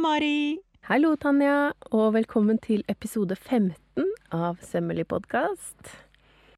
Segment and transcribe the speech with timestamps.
[0.00, 0.56] Mari.
[0.88, 5.90] Hallo, Tanja, og velkommen til episode 15 av Sømmelig podkast.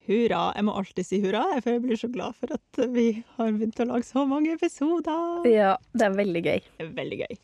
[0.06, 0.52] Hurra.
[0.54, 3.82] Jeg må alltid si hurra, for jeg blir så glad for at vi har begynt
[3.82, 5.42] å lage så mange episoder.
[5.50, 6.62] Ja, det er veldig gøy.
[6.78, 7.40] Det er veldig gøy.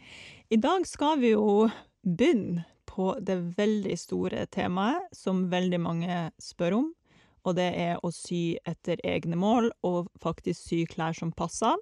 [0.55, 1.67] I dag skal vi jo
[2.07, 6.89] begynne på det veldig store temaet som veldig mange spør om,
[7.43, 11.75] og det er å sy etter egne mål og faktisk sy klær som passer.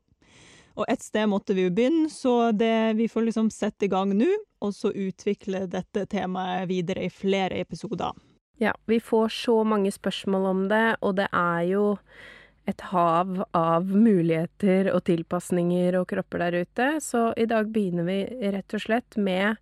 [0.77, 4.13] Og et sted måtte vi jo begynne, så det, vi får liksom sette i gang
[4.17, 4.29] nå,
[4.61, 8.13] og så utvikle dette temaet videre i flere episoder.
[8.61, 11.85] Ja, vi får så mange spørsmål om det, og det er jo
[12.67, 18.21] et hav av muligheter og tilpasninger og kropper der ute, så i dag begynner vi
[18.53, 19.55] rett og slett med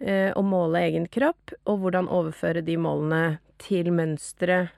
[0.00, 4.68] eh, å måle egen kropp, og hvordan overføre de målene til mønstre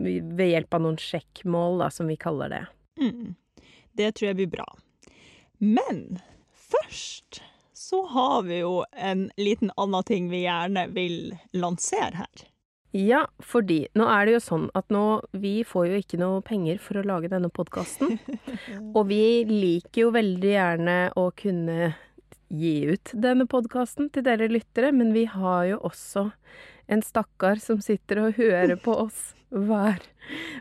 [0.00, 2.62] ved hjelp av noen sjekkmål, da, som vi kaller det.
[3.00, 3.34] Mm.
[3.96, 4.68] Det tror jeg blir bra.
[5.60, 6.18] Men
[6.56, 7.42] først
[7.76, 12.46] så har vi jo en liten annen ting vi gjerne vil lansere her.
[12.96, 16.80] Ja, fordi nå er det jo sånn at nå Vi får jo ikke noe penger
[16.82, 18.16] for å lage denne podkasten.
[18.96, 21.92] og vi liker jo veldig gjerne å kunne
[22.50, 26.30] gi ut denne podkasten til dere lyttere, men vi har jo også
[26.90, 30.02] en stakkar som sitter og hører på oss hver,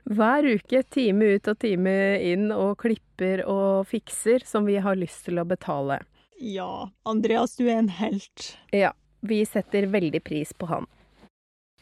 [0.09, 1.95] hver uke, time ut og time
[2.25, 6.01] inn, og klipper og fikser, som vi har lyst til å betale.
[6.39, 8.53] Ja, Andreas, du er en helt.
[8.71, 10.87] Ja, vi setter veldig pris på han.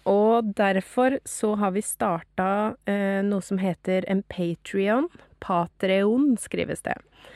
[0.08, 5.10] Og derfor så har vi starta eh, noe som heter en Patrion.
[5.44, 6.96] Patreon skrives det.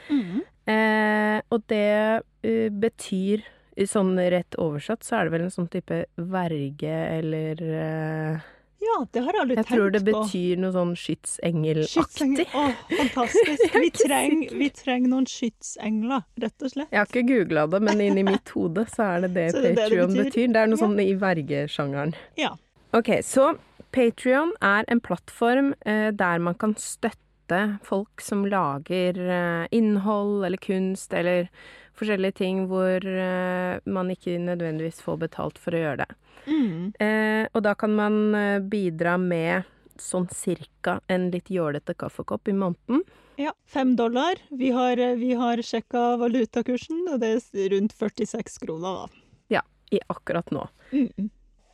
[0.10, 0.40] Mm.
[0.72, 3.42] Eh, og det uh, betyr
[3.88, 5.96] Sånn rett oversatt så er det vel en sånn type
[6.30, 8.50] verge eller uh,
[8.82, 9.76] ja, det har jeg aldri jeg tenkt på.
[9.76, 12.46] Jeg tror det betyr noe sånn skytsengelaktig.
[12.58, 13.76] Å, fantastisk.
[13.84, 16.90] Vi trenger, vi trenger noen skytsengler, rett og slett.
[16.90, 20.16] Jeg har ikke googla det, men inni mitt hode så er det det, det Patrion
[20.16, 20.30] betyr.
[20.32, 20.54] betyr.
[20.56, 20.84] Det er noe ja.
[20.86, 22.16] sånn i vergesjangeren.
[22.42, 22.56] Ja.
[22.98, 23.52] Ok, så
[23.94, 30.62] Patrion er en plattform eh, der man kan støtte folk som lager eh, innhold eller
[30.62, 31.52] kunst eller
[32.02, 36.18] forskjellige ting hvor eh, man ikke nødvendigvis får betalt for å gjøre det.
[36.48, 36.92] Mm.
[37.00, 39.70] Eh, og da kan man eh, bidra med
[40.02, 43.04] sånn cirka en litt jålete kaffekopp i måneden.
[43.42, 44.42] Ja, fem dollar.
[44.50, 49.22] Vi har, eh, vi har sjekka valutakursen, og det er rundt 46 kroner, da.
[49.58, 49.62] Ja,
[49.92, 50.68] i akkurat nå.
[50.92, 51.30] Mm.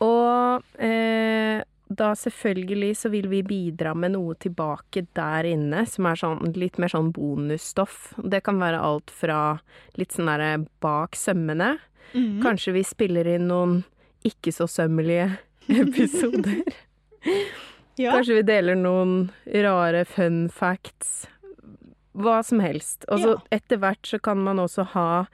[0.05, 6.19] Og eh, da selvfølgelig så vil vi bidra med noe tilbake der inne, som er
[6.19, 8.11] sånn litt mer sånn bonusstoff.
[8.17, 9.59] Det kan være alt fra
[9.99, 10.51] litt sånn derre
[10.83, 11.77] bak sømmene.
[12.13, 12.41] Mm.
[12.43, 13.79] Kanskje vi spiller inn noen
[14.27, 15.37] ikke så sømmelige
[15.83, 16.63] episoder.
[17.95, 18.11] ja.
[18.11, 19.31] Kanskje vi deler noen
[19.63, 21.25] rare fun facts.
[22.17, 23.05] Hva som helst.
[23.07, 23.41] Og så ja.
[23.59, 25.27] etter hvert så kan man også ha eh,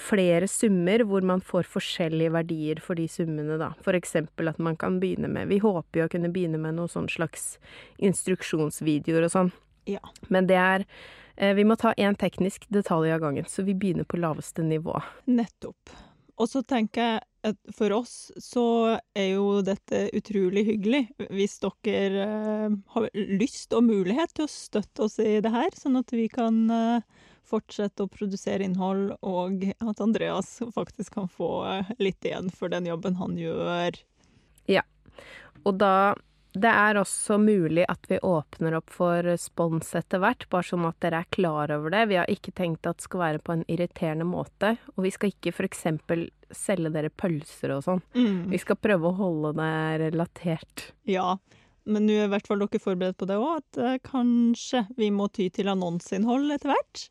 [0.00, 3.68] flere summer hvor man får forskjellige verdier for de summene, da.
[3.94, 7.06] Eksempel at man kan begynne med Vi håper jo å kunne begynne med noen sånn
[7.12, 7.52] slags
[8.02, 9.52] instruksjonsvideoer og sånn.
[9.90, 10.02] Ja.
[10.28, 10.84] Men det er
[11.36, 14.98] eh, Vi må ta én teknisk detalj av gangen, så vi begynner på laveste nivå.
[15.30, 15.94] Nettopp.
[16.40, 17.20] Og så tenker jeg
[17.50, 18.64] at for oss så
[19.16, 25.04] er jo dette utrolig hyggelig hvis dere uh, har lyst og mulighet til å støtte
[25.04, 27.19] oss i det her, sånn at vi kan uh,
[27.50, 32.88] fortsette å produsere innhold, og at Andreas faktisk kan få uh, litt igjen for den
[32.88, 34.00] jobben han gjør.
[34.70, 34.86] Ja.
[35.66, 36.14] Og da
[36.50, 40.98] det er også mulig at vi åpner opp for spons etter hvert, bare sånn at
[41.02, 42.08] dere er klar over det.
[42.10, 44.72] Vi har ikke tenkt at det skal være på en irriterende måte.
[44.96, 45.86] Og vi skal ikke f.eks.
[46.50, 48.02] selge dere pølser og sånn.
[48.18, 48.50] Mm.
[48.50, 49.72] Vi skal prøve å holde det
[50.02, 50.90] relatert.
[51.06, 51.36] Ja,
[51.86, 55.12] men nå er i hvert fall dere forberedt på det òg, at uh, kanskje vi
[55.14, 57.06] må ty til annonseinnhold etter hvert.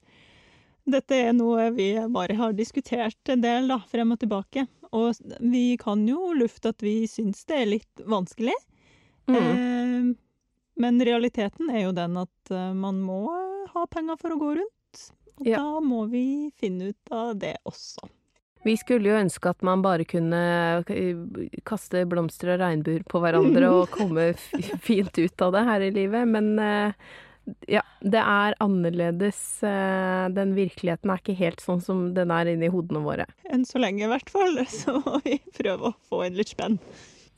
[0.89, 4.65] Dette er noe vi bare har diskutert en del, da, frem og tilbake.
[4.95, 8.55] Og vi kan jo lufte at vi syns det er litt vanskelig.
[9.29, 9.37] Mm.
[9.37, 10.09] Eh,
[10.79, 13.25] men realiteten er jo den at uh, man må
[13.73, 15.03] ha penger for å gå rundt.
[15.39, 15.59] Og ja.
[15.59, 18.07] da må vi finne ut av det også.
[18.63, 20.39] Vi skulle jo ønske at man bare kunne
[20.91, 21.19] eh,
[21.67, 24.33] kaste blomster og regnbuer på hverandre og komme
[24.83, 27.11] fint ut av det her i livet, men uh,
[27.67, 29.39] ja, det er annerledes.
[30.35, 33.25] Den virkeligheten er ikke helt sånn som den er inni hodene våre.
[33.49, 34.61] Enn så lenge, i hvert fall.
[34.79, 36.79] Så må vi prøve å få inn litt spenn.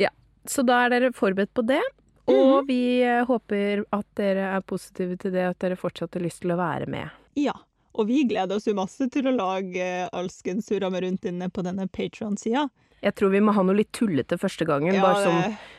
[0.02, 0.12] Ja,
[0.50, 1.82] Så da er dere forberedt på det.
[2.30, 2.68] Og mm.
[2.68, 6.54] vi eh, håper at dere er positive til det, at dere fortsatt har lyst til
[6.54, 7.10] å være med.
[7.40, 7.56] Ja.
[7.92, 11.64] Og vi gleder oss jo masse til å lage alskens hurra med rundt inne på
[11.66, 12.70] denne Patron-sida.
[13.02, 15.70] Jeg tror vi må ha noe litt tullete første gangen, ja, bare uh,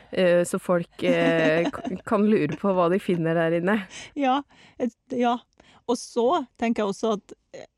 [0.47, 3.79] så folk uh, kan lure på hva de finner der inne.
[4.19, 4.41] Ja,
[4.81, 5.37] et, ja.
[5.89, 7.33] Og så tenker jeg også at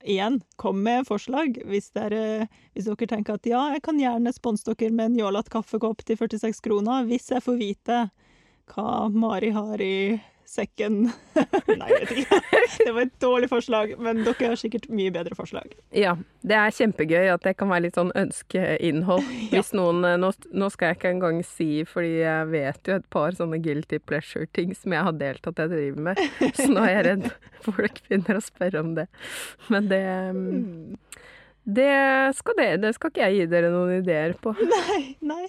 [0.06, 2.46] igjen, kom med forslag hvis dere,
[2.76, 6.20] hvis dere tenker at ja, jeg kan gjerne sponse dere med en jålete kaffekopp til
[6.22, 8.00] 46 kroner hvis jeg får vite
[8.72, 9.98] hva Mari har i
[10.50, 11.10] sekken.
[11.80, 12.40] Nei, jeg vet ikke.
[12.86, 15.74] Det var et dårlig forslag, men dere har sikkert mye bedre forslag.
[15.96, 16.16] Ja,
[16.46, 19.26] det er kjempegøy at det kan være litt sånn ønskeinnhold.
[19.54, 23.38] Hvis noen nå, nå, skal jeg ikke engang si, fordi jeg vet jo et par
[23.38, 26.24] sånne guilty pleasure-ting som jeg har delt at jeg driver med,
[26.58, 27.30] så nå er jeg redd
[27.66, 29.08] folk begynner å spørre om det.
[29.74, 30.04] Men det
[31.66, 34.54] det skal, det, det skal ikke jeg gi dere noen ideer på.
[34.62, 35.48] Nei, nei.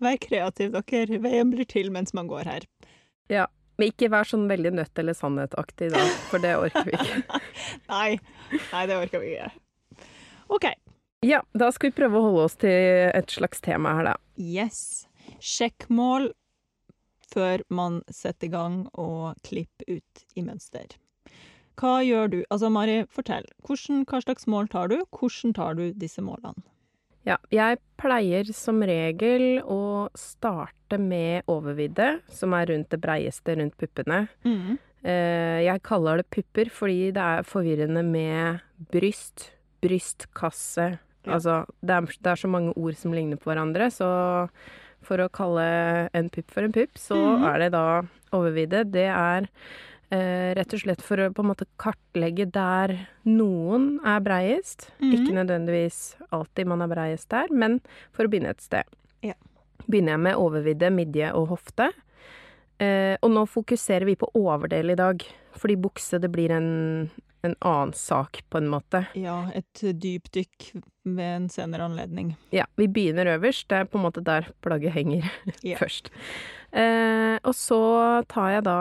[0.00, 1.18] Vær kreativ, dere.
[1.20, 2.64] Veien blir til mens man går her.
[3.28, 3.44] Ja.
[3.80, 7.38] Men ikke vær sånn veldig nødt eller sannhet-aktig da, for det orker vi ikke.
[7.94, 8.18] nei.
[8.74, 9.48] nei, det orker vi ikke.
[10.52, 10.66] OK.
[11.24, 14.14] Ja, da skal vi prøve å holde oss til et slags tema her, da.
[14.36, 15.06] Yes.
[15.40, 16.28] Sjekkmål
[17.32, 20.98] før man setter i gang og klipper ut i mønster.
[21.80, 22.38] Hva gjør du?
[22.52, 23.48] Altså, Mari, fortell.
[23.64, 24.98] Hvordan, hva slags mål tar du?
[25.16, 26.60] Hvordan tar du disse målene?
[27.30, 33.76] Ja, jeg pleier som regel å starte med overvidde, som er rundt det breieste rundt
[33.80, 34.24] puppene.
[34.44, 34.78] Mm.
[35.00, 38.58] Jeg kaller det pupper fordi det er forvirrende med
[38.92, 39.46] bryst,
[39.80, 40.90] brystkasse
[41.24, 41.34] ja.
[41.36, 41.54] Altså,
[41.84, 44.08] det er, det er, så mange ord som ligner på hverandre, så
[45.04, 45.64] for å kalle
[46.16, 47.44] en pupp for en pupp, så mm.
[47.50, 47.84] er det da
[48.36, 48.86] overvidde.
[48.92, 52.96] Det er Eh, rett og slett for å på en måte kartlegge der
[53.28, 54.88] noen er breiest.
[54.98, 55.12] Mm.
[55.14, 56.00] Ikke nødvendigvis
[56.34, 57.78] alltid man er breiest der, men
[58.10, 58.88] for å begynne et sted.
[59.22, 59.36] Ja.
[59.86, 61.92] Begynner jeg med overvidde, midje og hofte.
[62.80, 65.24] Eh, og nå fokuserer vi på overdel i dag,
[65.60, 67.10] fordi bukse det blir en,
[67.44, 69.02] en annen sak, på en måte.
[69.18, 70.70] Ja, et dypdykk
[71.04, 72.32] ved en senere anledning.
[72.56, 73.68] Ja, vi begynner øverst.
[73.68, 75.28] Det er på en måte der plagget henger
[75.60, 75.76] yeah.
[75.82, 76.08] først.
[76.72, 77.82] Eh, og så
[78.30, 78.78] tar jeg da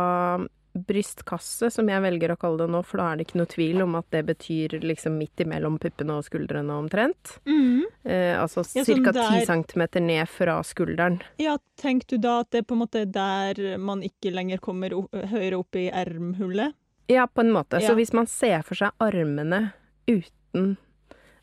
[0.74, 3.84] brystkasse, som jeg velger å kalle det nå, for da er det ikke noe tvil
[3.86, 7.36] om at det betyr liksom midt imellom puppene og skuldrene omtrent.
[7.50, 7.88] Mm.
[8.04, 9.14] Eh, altså ja, ca.
[9.18, 11.20] ti centimeter ned fra skulderen.
[11.42, 14.94] Ja, tenk du da at det er på en måte der man ikke lenger kommer
[15.34, 16.78] høyere opp i ermhullet?
[17.10, 17.82] Ja, på en måte.
[17.82, 17.90] Ja.
[17.90, 19.72] Så hvis man ser for seg armene
[20.10, 20.78] uten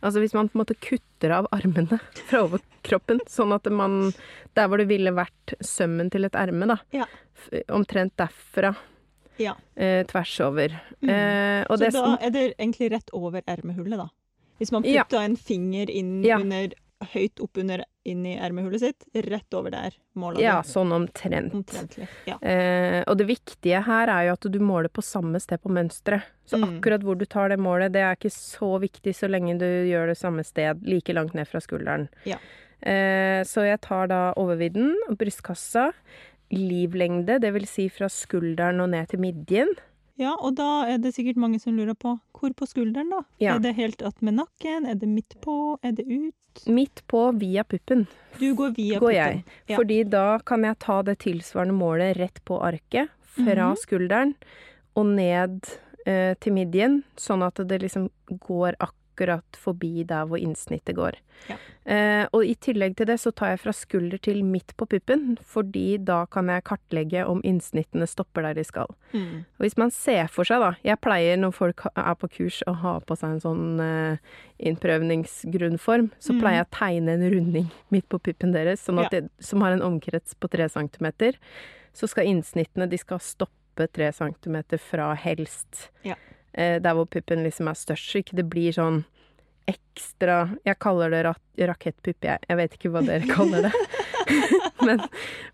[0.04, 4.12] Altså hvis man på en måte kutter av armene fra overkroppen, sånn at man
[4.54, 6.76] Der hvor det ville vært sømmen til et erme, da.
[6.94, 7.08] Ja.
[7.74, 8.74] Omtrent derfra
[9.42, 9.56] ja.
[9.74, 10.78] Eh, tvers over.
[11.00, 11.10] Mm.
[11.10, 14.08] Eh, Så da er det egentlig rett over ermehullet, da?
[14.58, 15.22] Hvis man putter ja.
[15.22, 16.38] en finger inn ja.
[16.40, 16.72] under,
[17.12, 21.52] høyt oppunder inn i ermehullet sitt, rett over der måler Ja, sånn omtrent.
[21.58, 22.08] Omtrentlig.
[22.28, 22.38] Ja.
[22.40, 26.24] Eh, og det viktige her er jo at du måler på samme sted på mønsteret.
[26.48, 26.68] Så mm.
[26.70, 30.12] akkurat hvor du tar det målet, det er ikke så viktig så lenge du gjør
[30.12, 32.08] det samme sted, like langt ned fra skulderen.
[32.24, 32.40] Ja.
[32.80, 35.90] Eh, så jeg tar da overvidden og brystkassa
[36.52, 39.72] livlengde, det vil si fra skulderen og ned til midjen.
[40.16, 43.22] Ja, og da er det sikkert mange som lurer på hvor på skulderen, da?
[43.40, 43.56] Ja.
[43.56, 44.86] Er det helt attmed nakken?
[44.88, 45.76] Er det midt på?
[45.84, 46.62] Er det ut?
[46.72, 48.06] Midt på via puppen.
[48.40, 49.16] Du går via går puppen?
[49.16, 49.44] jeg.
[49.68, 49.76] Ja.
[49.76, 53.82] Fordi da kan jeg ta det tilsvarende målet rett på arket, fra mm -hmm.
[53.82, 54.34] skulderen
[54.94, 55.60] og ned
[56.06, 61.16] eh, til midjen, sånn at det liksom går akkurat akkurat forbi der hvor innsnittet går.
[61.48, 61.56] Ja.
[61.86, 65.38] Eh, og i tillegg til det så tar jeg fra skulder til midt på puppen,
[65.40, 68.90] fordi da kan jeg kartlegge om innsnittene stopper der de skal.
[69.12, 69.46] Mm.
[69.56, 72.72] Og hvis man ser for seg, da Jeg pleier når folk er på kurs å
[72.72, 74.18] ha på seg en sånn eh,
[74.58, 76.40] innprøvningsgrunnform, så mm.
[76.40, 79.08] pleier jeg å tegne en runding midt på puppen deres, sånn ja.
[79.10, 81.38] det, som har en omkrets på tre centimeter.
[81.96, 85.90] Så skal innsnittene de skal stoppe tre centimeter fra helst.
[86.04, 86.16] Ja
[86.56, 89.02] der hvor puppen liksom er størst, så ikke det blir sånn
[89.66, 92.38] ekstra Jeg kaller det rak rakettpupp, jeg.
[92.48, 93.72] Jeg vet ikke hva dere kaller det.
[94.86, 95.02] men,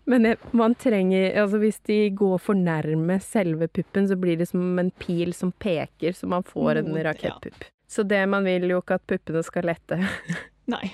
[0.09, 4.79] men man trenger Altså hvis de går for nærme selve puppen, så blir det som
[4.79, 7.65] en pil som peker, så man får en rakettpupp.
[7.65, 7.71] Ja.
[7.89, 9.99] Så det man vil jo ikke at puppene skal lette.
[10.73, 10.85] Nei.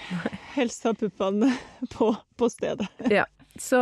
[0.55, 1.51] Helst ha puppene
[1.93, 2.89] på, på stedet.
[3.11, 3.27] ja.
[3.59, 3.79] Så,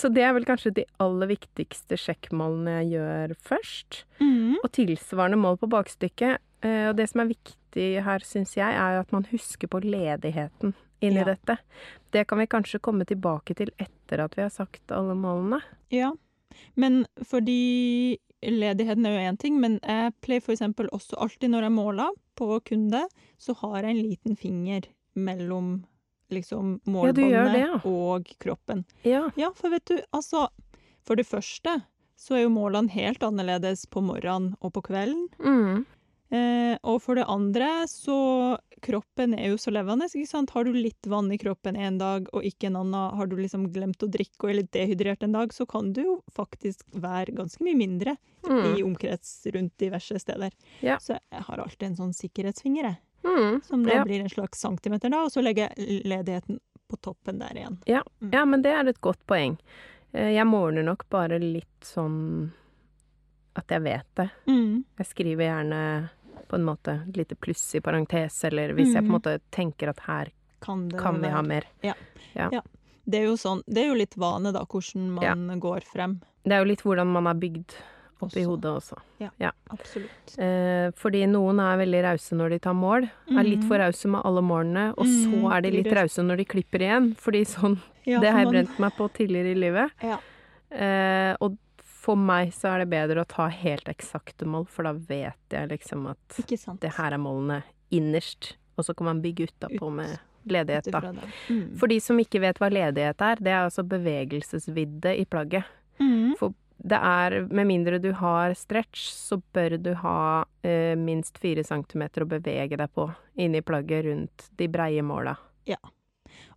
[0.00, 4.04] så, det er vel kanskje de aller viktigste sjekkmålene jeg gjør først.
[4.22, 4.56] Mm.
[4.62, 6.40] Og tilsvarende mål på bakstykket.
[6.64, 10.74] Eh, og det som er viktig her, syns jeg, er at man husker på ledigheten
[11.04, 11.28] inni ja.
[11.32, 11.58] dette.
[12.12, 15.60] Det kan vi kanskje komme tilbake til etter at vi har sagt alle målene.
[15.92, 16.12] Ja,
[16.74, 21.76] men fordi ledigheten er jo én ting, men jeg pleier eksempel også alltid når jeg
[21.76, 23.04] måler på kunde,
[23.40, 25.80] så har jeg en liten finger mellom
[26.30, 28.84] liksom målbåndet ja, og kroppen.
[29.06, 29.28] Ja.
[29.36, 30.48] ja, for vet du, altså
[31.06, 31.82] For det første
[32.20, 35.28] så er jo målene helt annerledes på morgenen og på kvelden.
[35.40, 35.86] Mm.
[36.30, 40.06] Eh, og for det andre så Kroppen er jo så levende.
[40.08, 40.50] ikke sant?
[40.54, 43.66] Har du litt vann i kroppen en dag og ikke en annen, har du liksom
[43.74, 47.34] glemt å drikke og er litt dehydrert en dag, så kan du jo faktisk være
[47.36, 48.78] ganske mye mindre Mm.
[48.78, 50.50] i omkrets rundt diverse steder.
[50.80, 50.96] Ja.
[50.96, 52.96] Så jeg har alltid en sånn sikkerhetsfinger, jeg.
[53.24, 53.60] Mm.
[53.64, 54.04] Som da Ja.
[54.04, 56.58] blir en slags centimeter, da, og så legger jeg ledigheten
[56.88, 57.78] på toppen der igjen.
[57.86, 58.02] Ja.
[58.22, 58.30] Mm.
[58.32, 59.58] ja, men det er et godt poeng.
[60.12, 62.50] Eh, Jeg måler nok bare litt sånn
[63.56, 64.30] at jeg vet det.
[64.48, 64.84] Mm.
[64.98, 66.10] Jeg skriver gjerne
[66.48, 69.22] på en måte et lite pluss i parentes, eller hvis jeg på en Mhm.
[69.22, 70.28] måte tenker at her
[70.60, 71.62] Kan kan vi ha mer.
[71.82, 76.20] Det er jo sånn, det er jo litt vane, da, hvordan man går frem.
[76.44, 77.74] Det er jo litt hvordan man er bygd
[78.22, 78.46] oppi Også.
[78.50, 78.98] hodet også.
[79.70, 80.38] Absolutt.
[80.38, 83.68] Eh, fordi noen er veldig rause når de tar mål, er litt Mhm.
[83.68, 86.80] for rause med alle målene, og så Mhm, er de litt rause når de klipper
[86.80, 87.14] igjen.
[87.16, 89.90] Fordi sånn, Ja, det har jeg brent meg på tidligere i livet.
[90.02, 90.18] Ja.
[90.70, 94.92] Eh, og for meg så er det bedre å ta helt eksakte mål, for da
[94.92, 96.18] vet jeg liksom at
[96.80, 97.62] det her er målene
[97.92, 101.00] innerst, og så kan man bygge utapå Ut- med ledighet, da.
[101.48, 101.76] Mm.
[101.78, 105.64] For de som ikke vet hva ledighet er, det er altså bevegelsesvidde i plagget.
[106.00, 106.36] Mm.
[106.38, 111.64] For det er, med mindre du har stretch, så bør du ha eh, minst fire
[111.64, 113.10] centimeter å bevege deg på
[113.40, 115.36] inni plagget rundt de breie måla.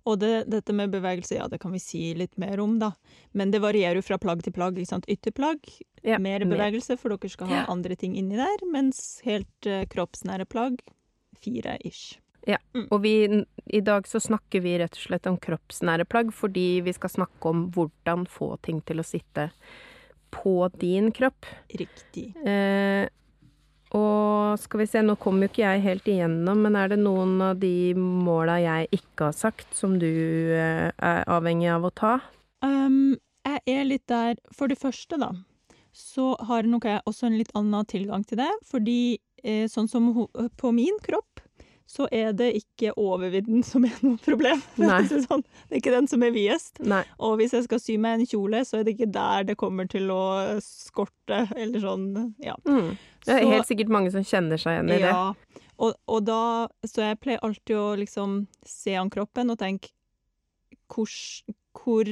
[0.04, 2.92] Og det, dette med bevegelse, ja, det kan vi si litt mer om, da.
[3.32, 4.76] Men det varierer jo fra plagg til plagg.
[4.78, 5.08] ikke sant?
[5.08, 5.64] Ytterplagg,
[6.04, 7.66] Ja, mer bevegelse, for dere skal ha Ja.
[7.72, 8.66] andre ting inni der.
[8.68, 10.82] Mens helt eh, kroppsnære plagg,
[11.40, 12.20] fire ish.
[12.46, 12.58] Ja,
[12.92, 16.92] Og vi, i dag så snakker vi rett og slett om kroppsnære plagg, fordi vi
[16.92, 19.50] skal snakke om hvordan få ting til å sitte
[20.34, 21.46] på din kropp.
[21.70, 22.32] Riktig.
[22.46, 23.06] Eh,
[23.94, 27.38] og skal vi se, nå kom jo ikke jeg helt igjennom, men er det noen
[27.46, 32.16] av de måla jeg ikke har sagt, som du eh, er avhengig av å ta?
[32.66, 35.30] Um, jeg er litt der For det første, da,
[35.94, 38.50] så har nok jeg også en litt annen tilgang til det.
[38.66, 40.10] Fordi eh, sånn som
[40.58, 41.43] på min kropp,
[41.94, 44.62] så er det ikke overvidden som er noe problem.
[45.28, 46.80] Sånn, det er ikke den som er videst.
[46.82, 47.04] Nei.
[47.22, 49.90] Og hvis jeg skal sy meg en kjole, så er det ikke der det kommer
[49.92, 50.24] til å
[50.66, 52.08] skorte, eller sånn,
[52.42, 52.56] ja.
[52.66, 52.96] Mm.
[53.24, 55.14] Det er Så- helt sikkert mange som kjenner seg igjen i det.
[55.84, 59.90] Og, og da Så jeg pleier alltid å liksom se an kroppen og tenke
[60.94, 61.10] hvor,
[61.74, 62.06] hvor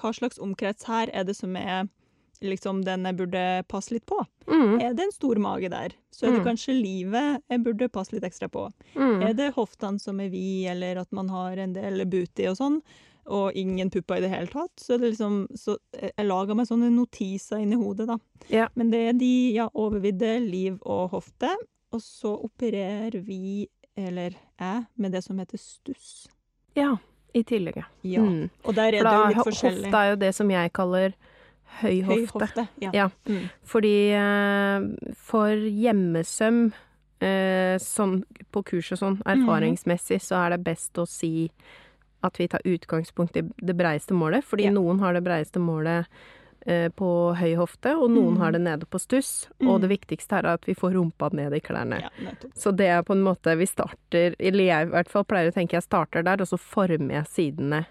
[0.00, 1.88] Hva slags omkrets her er det som er
[2.42, 4.18] liksom den jeg burde passe litt på?
[4.46, 4.80] Mm.
[4.80, 6.46] Er det en stor mage der, så er det Mm.
[6.48, 8.70] kanskje livet jeg burde passe litt ekstra på.
[8.96, 9.22] Mm.
[9.28, 12.80] Er det hoftene som er vide, eller at man har en del booty og sånn,
[13.30, 16.66] og ingen pupper i det hele tatt, så er det liksom Så jeg lager meg
[16.66, 18.16] sånne notiser inni hodet, da.
[18.48, 18.68] Ja.
[18.74, 21.54] Men det er de, ja, overvidde, liv og hofte,
[21.92, 26.26] og så opererer vi, eller jeg, med det som heter stuss.
[26.74, 26.96] Ja,
[27.34, 28.20] i tillegg, ja.
[28.20, 28.48] Mm.
[28.64, 29.84] Og der er For det jo litt forskjellig.
[29.84, 31.14] Hofta er jo det som jeg kaller
[31.80, 32.46] høy Høy hofte.
[32.46, 32.68] hofte.
[32.82, 32.90] Ja.
[32.94, 33.08] Ja.
[33.28, 33.48] Mm.
[33.64, 36.72] Fordi eh, for hjemmesøm,
[37.20, 38.22] eh, sånn
[38.52, 39.44] på kurs og sånn, Mhm.
[39.44, 41.50] erfaringsmessig, så er det best å si
[42.22, 44.44] at vi tar utgangspunkt i det breieste målet.
[44.44, 44.70] Fordi Ja.
[44.70, 46.06] noen har det breieste målet
[46.66, 48.38] eh, på høy hofte, og noen mm.
[48.38, 49.48] har det nede på stuss.
[49.62, 49.80] Og Mhm.
[49.80, 52.02] det viktigste er at vi får rumpa ned i klærne.
[52.02, 52.10] Ja.
[52.54, 55.54] Så det er på en måte Vi starter, eller jeg i hvert fall pleier å
[55.54, 57.86] tenke jeg starter der, og så former jeg sidene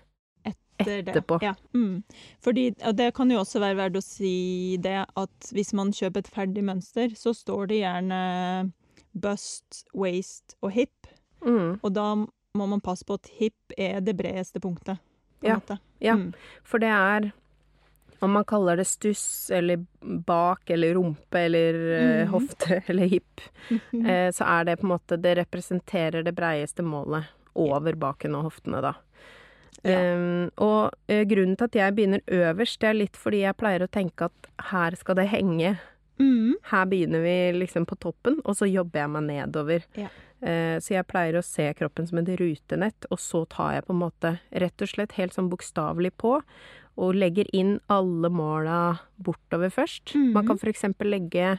[0.79, 1.11] Etter det.
[1.13, 1.39] etterpå.
[1.43, 1.53] Ja.
[1.75, 2.03] Mm.
[2.41, 6.23] Fordi, og det kan jo også være verdt å si det at hvis man kjøper
[6.23, 8.71] et ferdig mønster, så står det gjerne
[9.13, 10.95] bust, waist og hip,
[11.41, 11.79] Mm.
[11.83, 12.15] og da
[12.57, 14.97] må man passe på at hip er det bredeste punktet.
[15.39, 15.59] På Ja.
[16.01, 16.15] Ja.
[16.15, 16.33] Mm.
[16.63, 17.31] For det er
[18.21, 22.25] om man kaller det stuss eller bak eller rumpe eller mm.
[22.25, 22.27] Mhm.
[22.33, 23.41] hofte eller hipp,
[23.93, 27.23] eh, så er det på en måte Det representerer det breieste målet
[27.55, 28.93] over baken og hoftene, da.
[29.87, 29.99] Ja.
[30.15, 33.85] Um, og eh, grunnen til at jeg begynner øverst, det er litt fordi jeg pleier
[33.85, 35.77] å tenke at her skal det henge.
[36.19, 36.57] Mm.
[36.67, 39.85] Her begynner vi liksom på toppen, og så jobber jeg meg nedover.
[39.95, 40.09] Ja.
[40.39, 43.95] Eh, så jeg pleier å se kroppen som et rutenett, og så tar jeg på
[43.95, 46.39] en måte rett og slett helt sånn bokstavelig på,
[46.99, 48.79] og legger inn alle måla
[49.23, 50.11] bortover først.
[50.15, 50.33] Mm.
[50.35, 51.55] Man kan eksempel legge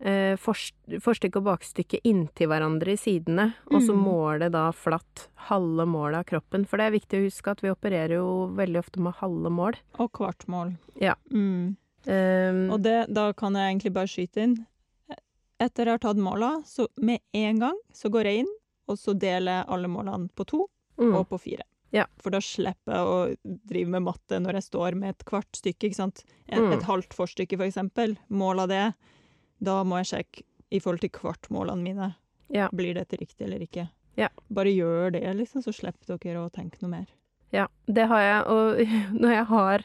[0.00, 4.04] forstykke og bakstykke inntil hverandre i sidene, og så Mhm.
[4.04, 6.66] måle da flatt halve målet av kroppen.
[6.66, 9.74] For det er viktig å huske at vi opererer jo veldig ofte med halve mål.
[9.98, 10.76] Og kvartmål.
[11.00, 11.14] Ja.
[11.32, 11.76] Mm.
[12.06, 14.66] Um, Og det, da kan jeg egentlig bare skyte inn.
[15.60, 18.52] Etter jeg har tatt måla, så med en gang så går jeg inn,
[18.88, 21.62] og så deler jeg alle målene på to mm, og på fire.
[21.90, 22.04] Ja.
[22.18, 23.36] For da slipper jeg å
[23.66, 26.22] drive med matte når jeg står med et kvart stykke, ikke sant.
[26.48, 26.72] Et, Mm.
[26.74, 28.16] et halvt forstykke, for eksempel.
[28.30, 28.94] Måla det.
[29.58, 32.10] Da må jeg sjekke i forhold til kvartmålene mine.
[32.54, 32.68] Ja.
[32.72, 33.88] Blir dette riktig eller ikke?
[34.18, 34.28] Ja.
[34.52, 37.06] Bare gjør det, liksom, så slipper dere å tenke noe mer.
[37.54, 38.40] Ja, det har jeg.
[38.52, 38.80] Og
[39.22, 39.84] når jeg har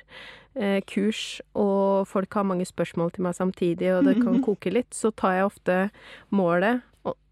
[0.56, 1.26] eh, kurs,
[1.56, 5.38] og folk har mange spørsmål til meg samtidig, og det kan koke litt, så tar
[5.40, 5.78] jeg ofte
[6.34, 6.84] målet,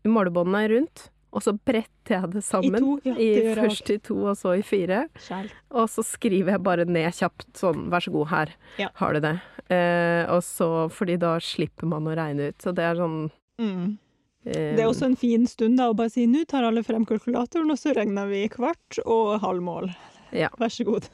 [0.07, 1.09] målebåndene rundt.
[1.31, 2.75] Og så bretter jeg det sammen.
[2.75, 5.05] I to, ja, det i, først i to, og så i fire.
[5.27, 5.49] Kjell.
[5.71, 8.89] Og så skriver jeg bare ned kjapt sånn, vær så god, her Ja.
[8.99, 9.33] har du det.
[9.71, 12.57] Eh, og så, fordi da slipper man å regne ut.
[12.59, 13.29] Så det er sånn
[13.61, 13.97] Mm.
[14.45, 17.05] eh, Det er også en fin stund da å bare si nå tar alle frem
[17.05, 19.93] kalkulatoren, og så regner vi kvart og halvmål.
[20.33, 20.49] Ja.
[20.59, 21.07] Vær så god.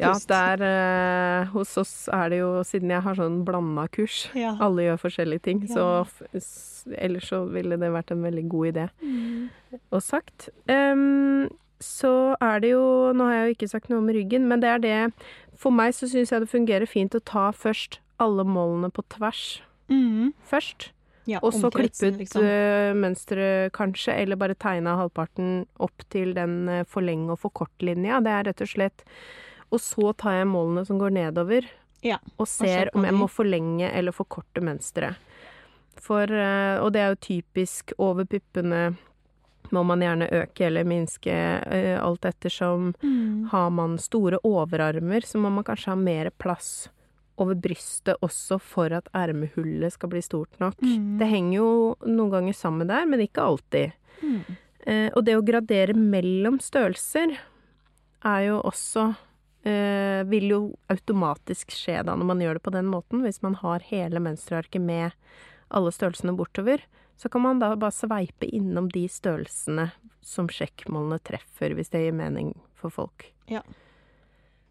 [0.00, 4.56] Ja, der eh, hos oss er det jo, siden jeg har sånn blanda kurs, Ja.
[4.60, 6.00] alle gjør forskjellige ting, så Ja.
[6.02, 8.88] f- s- ellers så ville det vært en veldig god idé.
[9.02, 9.48] Mm.
[9.92, 10.48] og sagt.
[10.68, 14.60] Um, så er det jo Nå har jeg jo ikke sagt noe om ryggen, men
[14.60, 15.12] det er det
[15.56, 19.60] For meg så syns jeg det fungerer fint å ta først alle målene på tvers
[19.90, 20.32] Mm.
[20.46, 20.90] først.
[21.26, 22.42] Ja, Og så klippe ut liksom.
[22.42, 28.22] eh, mønsteret, kanskje, eller bare tegne halvparten opp til den forlenge- forleng og forkort-linja.
[28.22, 29.02] Det er rett og slett
[29.70, 31.68] Og så tar jeg målene som går nedover,
[32.06, 35.18] Ja, og ser og om jeg må forlenge eller forkorte mønsteret.
[35.98, 38.92] For eh, Og det er jo typisk over puppene
[39.74, 42.94] må man gjerne øke eller minske, eh, alt ettersom.
[43.02, 43.48] Mm.
[43.50, 46.88] Har man store overarmer, så må man kanskje ha mer plass
[47.38, 50.80] over brystet også for at ermehullet skal bli stort nok.
[50.82, 51.18] Mm.
[51.20, 51.70] Det henger jo
[52.06, 53.92] noen ganger sammen der, men ikke alltid.
[54.22, 54.40] Mm.
[54.88, 57.36] Eh, og det å gradere mellom størrelser
[58.26, 59.12] er jo også
[59.68, 60.60] eh, Vil jo
[60.92, 63.22] automatisk skje da når man gjør det på den måten.
[63.26, 65.16] Hvis man har hele mønsterarket med
[65.68, 66.82] alle størrelsene bortover,
[67.18, 69.90] så kan man da bare sveipe innom de størrelsene
[70.24, 73.28] som sjekkmålene treffer, hvis det gir mening for folk.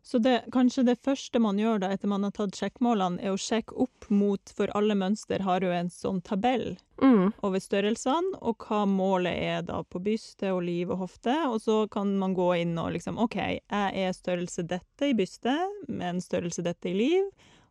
[0.08, 3.40] Så det, kanskje det første man gjør da etter man har tatt sjekkmålene, er å
[3.42, 8.64] sjekke opp mot For alle mønster har jo en sånn tabell Mm, over størrelsene, og
[8.66, 11.36] hva målet er da på byste og liv og hofte.
[11.52, 13.60] Og så kan man gå inn og liksom OK, jeg
[14.08, 15.54] er størrelse dette i byste,
[15.92, 17.28] med en størrelse dette i liv,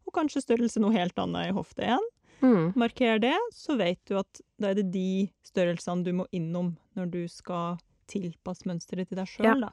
[0.07, 2.07] og kanskje størrelse noe helt annet i hofte igjen.
[2.45, 2.77] mm.
[2.79, 7.11] Marker det, så vet du at da er det de størrelsene du må innom når
[7.17, 9.55] du skal tilpasse mønsteret til deg sjøl, Ja.
[9.69, 9.71] da.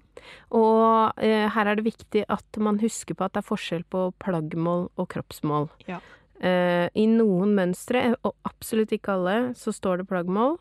[0.51, 4.13] Og eh, her er det viktig at man husker på at det er forskjell på
[4.19, 5.69] plaggmål og kroppsmål.
[5.87, 5.99] Ja.
[6.41, 10.57] Eh, I noen mønstre, og absolutt ikke alle, så står det plaggmål.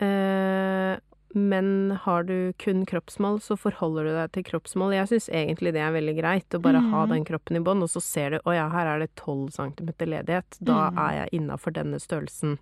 [0.00, 0.96] Eh,
[1.36, 4.94] men har du kun kroppsmål, så forholder du deg til kroppsmål.
[4.94, 7.08] Jeg syns egentlig det er veldig greit, å bare ha Mhm.
[7.10, 9.88] den kroppen i bånd, og så ser du å ja, her er det 12 cm
[10.06, 10.58] ledighet.
[10.62, 10.98] Da mm.
[10.98, 12.58] er jeg innafor denne størrelsen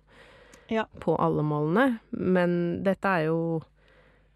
[0.69, 0.85] Ja.
[0.99, 1.99] på alle målene.
[2.11, 3.61] Men dette er jo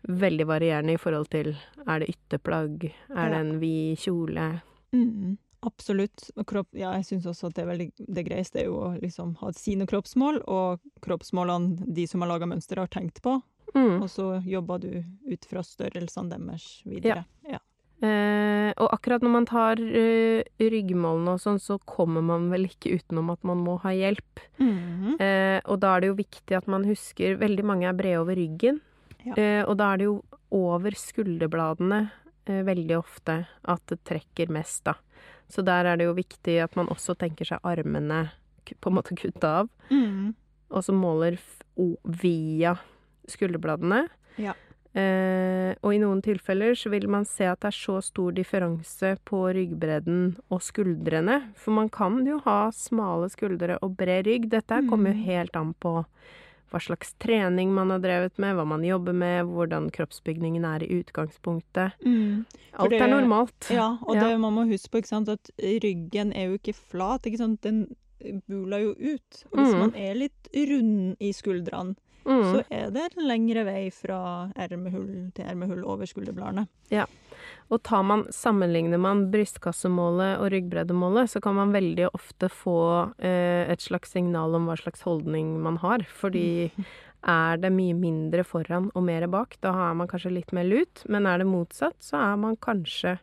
[0.08, 1.54] veldig varierende i forhold til
[1.88, 4.62] er det ytterplagg, er det en vid kjole
[4.96, 5.36] Mm,
[5.67, 6.30] absolutt.
[6.48, 9.52] Kropp, ja, jeg syns også at det, veldig, det greieste er jo å liksom ha
[9.52, 13.41] sine kroppsmål, og kroppsmålene de som har laga mønsteret, har tenkt på.
[13.76, 13.98] mm.
[14.02, 17.26] Og så jobber du ut fra størrelsene deres videre.
[17.52, 17.60] Ja.
[18.02, 22.96] eh, Og akkurat når man tar eh, ryggmålene og sånn, så kommer man vel ikke
[22.96, 24.39] utenom at man må ha hjelp.
[24.63, 25.20] Mhm.
[25.20, 28.36] Eh, og da er det jo viktig at man husker Veldig mange er brede over
[28.39, 28.80] ryggen.
[29.25, 29.34] Ja.
[29.36, 32.10] Eh, og da er det jo over skulderbladene
[32.47, 34.93] eh, veldig ofte at det trekker mest, da.
[35.49, 38.30] Så der er det jo viktig at man også tenker seg armene
[38.82, 39.69] på en måte kutta av.
[39.89, 40.34] Mm.
[40.69, 41.38] og så måler
[42.03, 42.73] via
[43.32, 44.08] skulderbladene.
[44.38, 44.53] Ja.
[44.97, 49.13] Eh, og i noen tilfeller så vil man se at det er så stor differanse
[49.27, 51.41] på ryggbredden og skuldrene.
[51.56, 54.49] For man kan jo ha smale skuldre og bred rygg.
[54.49, 55.25] Dette kommer jo Mm.
[55.25, 56.06] helt an på
[56.71, 61.01] hva slags trening man har drevet med, hva man jobber med, hvordan kroppsbygningen er i
[61.01, 61.93] utgangspunktet.
[62.06, 62.45] Mm.
[62.73, 63.69] Alt det- er normalt.
[63.71, 64.27] Ja, og Ja.
[64.27, 67.95] det man må huske på, sant, at ryggen er jo ikke flat, ikke sant, den
[68.49, 69.43] buler jo ut.
[69.53, 69.80] Og hvis Mm.
[69.80, 72.43] man er litt rund i skuldrene, Mm.
[72.43, 76.67] så er det en lengre vei fra ermehull til ermehull over skulderbladene.
[77.67, 82.80] Og tar man, sammenligner man brystkassemålet og ryggbreddemålet, så kan man veldig ofte få
[83.19, 86.06] eh, et slags signal om hva slags holdning man har.
[86.08, 86.71] Fordi
[87.38, 91.03] er det mye mindre foran og mer bak, da er man kanskje litt mer lut.
[91.12, 93.17] Men er det motsatt, så er man kanskje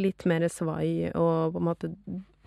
[0.00, 1.92] litt mer svai og på en måte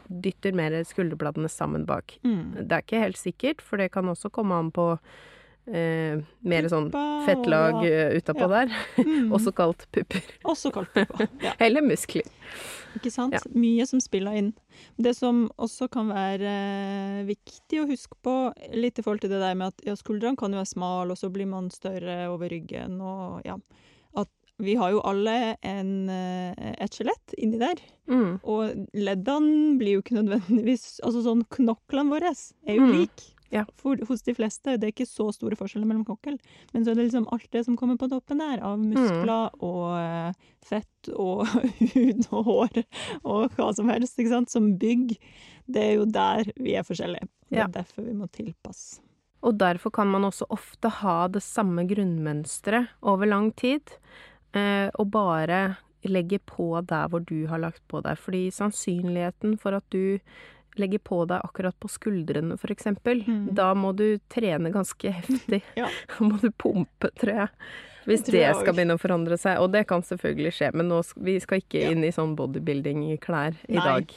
[0.07, 2.17] dytter mer skulderbladene sammen bak.
[2.27, 2.67] Mm.
[2.67, 4.93] Det er ikke helt sikkert, for det kan også komme an på
[5.67, 6.89] eh, mer sånn
[7.25, 8.47] fettlag eh, utapå Ja.
[8.47, 9.31] der, Mm.
[9.35, 10.21] også kalt pupper.
[10.45, 11.53] Også kalt pupper, Ja.
[11.59, 12.23] Eller muskler.
[12.97, 13.33] Ikke sant?
[13.33, 13.39] Ja.
[13.53, 14.53] Mye som spiller inn.
[14.97, 19.41] Det som også kan være eh, viktig å huske på, litt i forhold til det
[19.43, 22.49] der med at ja, skuldrene kan jo være smale, og så blir man større over
[22.49, 23.57] ryggen, og ja
[24.17, 27.75] At vi har jo alle en, eh, et skjelett inni der,
[28.07, 28.39] Mm.
[28.43, 32.93] og leddene blir jo ikke nødvendigvis Altså sånn knoklene våre er jo Mm.
[33.01, 33.33] like.
[33.51, 33.63] Ja.
[33.79, 34.75] For, hos de fleste.
[34.77, 36.37] Det er ikke så store forskjeller mellom kokkel.
[36.73, 38.93] Men så er det liksom alt det som kommer på toppen der, av Mm.
[38.93, 40.33] muskler og eh,
[40.67, 41.45] fett og
[41.95, 42.83] hud og hår
[43.23, 45.15] og hva som helst, ikke sant, som bygg.
[45.67, 47.27] Det er jo der vi er forskjellige.
[47.49, 47.67] Det er Ja.
[47.67, 48.99] derfor vi må tilpasse.
[49.43, 53.81] Og derfor kan man også ofte ha det samme grunnmønsteret over lang tid,
[54.53, 58.17] eh, og bare legge på der hvor du har lagt på deg.
[58.17, 60.19] Fordi sannsynligheten for at du
[60.77, 63.53] legger på deg akkurat på skuldrene, eksempel, Mm.
[63.55, 65.61] da må du trene ganske heftig.
[65.77, 65.87] Ja.
[66.07, 67.49] Da må du pumpe, tror jeg.
[68.07, 68.75] Hvis Det tror det jeg skal også.
[68.77, 69.59] begynne å forandre seg.
[69.59, 71.89] Og det kan selvfølgelig skje, men nå, vi skal ikke Ja.
[71.91, 74.13] inn i sånn bodybuilding-klær i dag.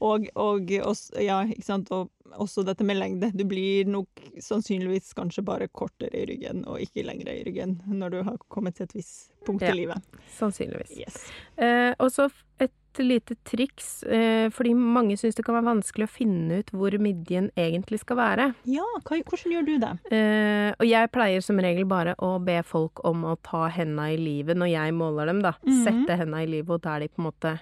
[0.00, 1.90] Og, og, også, ja, ikke sant?
[1.94, 3.30] og også dette med lengde.
[3.36, 4.08] Du blir nok
[4.42, 8.74] sannsynligvis kanskje bare kortere i ryggen, og ikke lengre i ryggen, når du har kommet
[8.78, 9.70] til et visst punkt Ja.
[9.70, 10.02] i livet.
[10.38, 10.96] Sannsynligvis.
[10.98, 11.20] Yes.
[11.56, 16.12] Eh, og så et lite triks, eh, fordi mange syns det kan være vanskelig å
[16.14, 18.54] finne ut hvor midjen egentlig skal være.
[18.70, 19.92] Ja, hva, hvordan gjør du det?
[20.14, 24.16] Eh, og jeg pleier som regel bare å be folk om å ta henda i
[24.16, 25.52] livet når jeg måler dem, da.
[25.66, 25.84] Mhm.
[25.84, 27.60] Sette henda i livet, og der de på en måte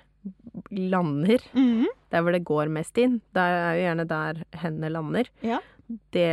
[0.70, 1.42] lander.
[1.52, 1.86] Mhm.
[2.12, 3.20] Der hvor det går mest inn.
[3.32, 5.28] Det er jo gjerne der hendene lander.
[5.42, 5.60] Ja.
[6.12, 6.28] Det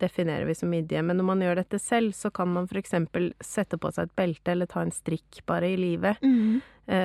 [0.00, 1.02] definerer vi som midje.
[1.04, 2.94] Men når man gjør dette selv, så kan man f.eks.
[3.44, 6.20] sette på seg et belte eller ta en strikk bare i livet.
[6.24, 6.60] Mm.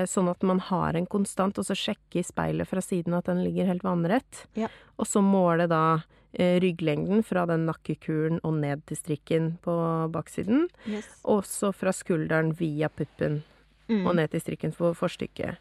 [0.09, 3.43] Sånn at man har en konstant, og så sjekke i speilet fra siden at den
[3.43, 4.45] ligger helt vannrett.
[4.57, 4.67] Ja.
[4.97, 5.99] Og så måle da
[6.33, 9.75] eh, rygglengden fra den nakkekulen og ned til strikken på
[10.15, 10.65] baksiden.
[10.89, 11.05] Yes.
[11.23, 13.43] Også fra skulderen via puppen
[13.85, 14.07] Mm.
[14.09, 15.59] og ned til strikken for forstykket.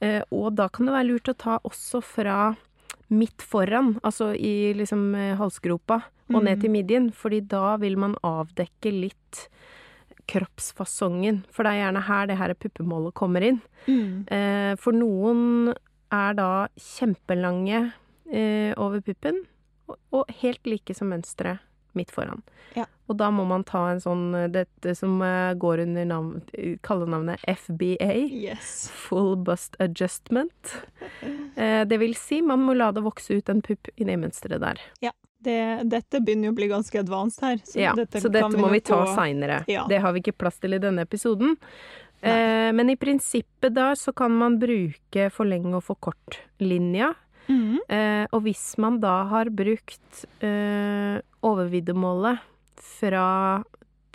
[0.00, 2.56] Eh, og da kan det være lurt å ta også fra
[3.08, 6.02] midt foran, altså i liksom eh, halsgropa,
[6.34, 6.60] og ned Mhm.
[6.60, 9.48] til midjen, fordi da vil man avdekke litt
[10.26, 11.44] kroppsfasongen.
[11.54, 13.60] For det er gjerne her det her puppemålet kommer inn.
[13.86, 14.26] Mm.
[14.28, 15.74] Eh, for noen
[16.12, 17.92] er da kjempelange
[18.76, 19.44] over puppen,
[20.12, 21.60] og helt like som mønsteret
[21.98, 22.42] midt foran.
[22.76, 22.84] Ja.
[23.08, 26.42] Og da må man ta en sånn eh, Dette som eh, går under navn,
[26.86, 28.12] kallenavnet FBA.
[28.28, 28.88] Yes.
[29.06, 30.76] Full bust adjustment.
[31.56, 34.60] Eh, det vil si, man må la det vokse ut en pupp i det mønsteret
[34.60, 34.80] der.
[35.40, 37.62] Det, dette begynner jo å bli ganske advanced her.
[37.64, 39.14] Så ja, dette, så dette vi må vi ta på...
[39.16, 39.62] seinere.
[39.72, 39.86] Ja.
[39.88, 41.56] Det har vi ikke plass til i denne episoden.
[42.20, 47.14] Eh, men i prinsippet da så kan man bruke forlenge og forkort-linja.
[47.46, 47.78] Mhm.
[47.88, 52.42] Eh, og hvis man da har brukt eh, overviddemålet
[52.82, 53.26] fra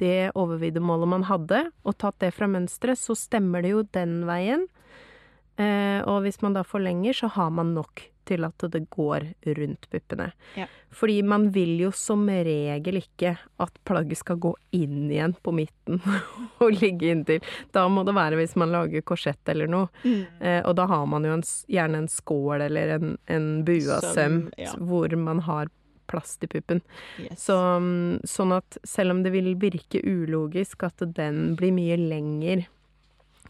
[0.01, 4.65] det overviddemålet man hadde, og tatt det fra mønsteret, så stemmer det jo den veien.
[5.61, 9.25] Eh, og hvis man da forlenger, så har man nok til at det går
[9.57, 10.29] rundt puppene.
[10.55, 10.67] Ja.
[10.93, 16.01] Fordi man vil jo som regel ikke at plagget skal gå inn igjen på midten
[16.61, 17.51] og ligge inntil.
[17.73, 19.89] Da må det være hvis man lager korsett eller noe.
[20.05, 20.23] Mm.
[20.39, 24.13] Eh, og da har man jo en, gjerne en skål eller en, en bua Søm,
[24.13, 24.73] søm ja.
[24.77, 25.71] hvor man har
[26.11, 26.81] plass til puppen.
[27.23, 27.45] Yes.
[27.47, 32.65] Så, mm, sånn at selv om det vil virke ulogisk at den blir mye lenger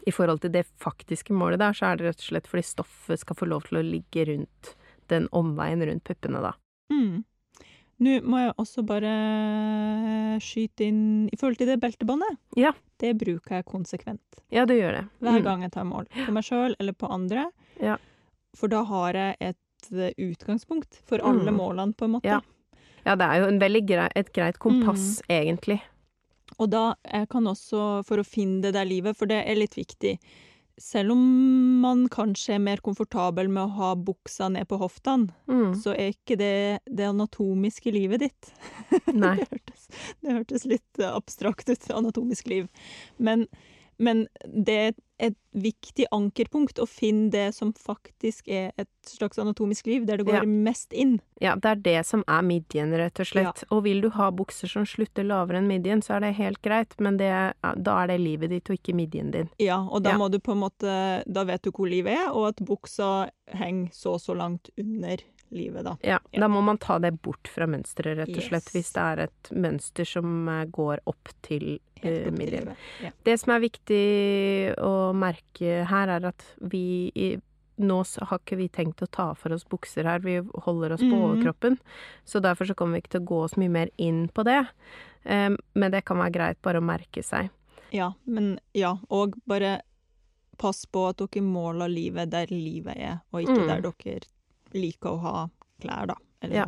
[0.06, 3.20] i forhold til det faktiske målet der, så er det rett og slett fordi stoffet
[3.22, 4.72] skal få lov til å ligge rundt
[5.12, 6.54] den omveien rundt puppene, da.
[6.90, 7.20] Mm.
[8.02, 9.10] Nå må jeg også bare
[10.42, 12.38] skyte inn I forhold til det beltebåndet.
[12.58, 12.72] Ja.
[12.98, 14.40] Det bruker jeg konsekvent.
[14.50, 15.04] Ja, du gjør det.
[15.22, 15.44] Hver Mm.
[15.44, 16.06] gang jeg tar mål.
[16.26, 17.50] På meg sjøl eller på andre.
[17.80, 17.96] Ja.
[18.56, 19.56] For da har jeg et
[19.92, 21.56] eh, utgangspunkt for alle Mm.
[21.58, 22.24] målene, på en måte.
[22.26, 22.40] Ja.
[23.06, 25.80] Ja, det er jo en veldig grei, et greit kompass, egentlig.
[26.60, 29.74] Og da jeg kan også, for å finne det der livet, for det er litt
[29.78, 30.18] viktig
[30.80, 31.20] Selv om
[31.82, 35.74] man kanskje er mer komfortabel med å ha buksa ned på hoftene, Mm.
[35.76, 38.52] så er ikke det det anatomiske livet ditt.
[39.12, 39.36] Nei.
[39.36, 39.84] det, hørtes,
[40.22, 42.68] det hørtes litt abstrakt ut, anatomisk liv.
[43.18, 43.46] Men,
[43.98, 50.06] men det et viktig ankerpunkt å finne det som faktisk er et slags anatomisk liv,
[50.08, 50.46] der det går Ja.
[50.48, 51.20] mest inn.
[51.40, 53.62] Ja, det er det som er midjen, rett og slett.
[53.70, 56.98] Og vil du ha bukser som slutter lavere enn midjen, så er det helt greit,
[56.98, 57.30] men det,
[57.62, 59.48] da er det livet ditt og ikke midjen din.
[59.62, 60.18] Ja, og da Ja.
[60.18, 63.90] må du på en måte Da vet du hvor livet er, og at buksa henger
[63.92, 65.18] så og så langt under
[65.52, 65.96] livet, da.
[66.02, 66.40] Ja, Ja.
[66.40, 68.74] da må man ta det bort fra mønsteret, rett og slett, Yes.
[68.74, 72.74] hvis det er et mønster som eh, går opp til Helt eh, midjen.
[73.02, 73.10] Ja.
[73.24, 74.02] Det som er viktig
[74.82, 77.36] å merke her, er at vi i
[77.82, 80.36] nå har ikke vi tenkt å ta for oss bukser her, vi
[80.66, 81.22] holder oss på mm.
[81.24, 81.78] overkroppen.
[82.24, 84.66] Så derfor så kommer vi ikke til å gå så mye mer inn på det.
[85.24, 87.50] Um, men det kan være greit bare å merke seg.
[87.90, 89.80] ja, men ja, og bare
[90.58, 93.66] pass på at dere måler livet der livet er, og ikke Mm.
[93.68, 94.20] der dere
[94.74, 95.48] liker å ha
[95.80, 96.14] klær, da.
[96.42, 96.66] Eller Ja.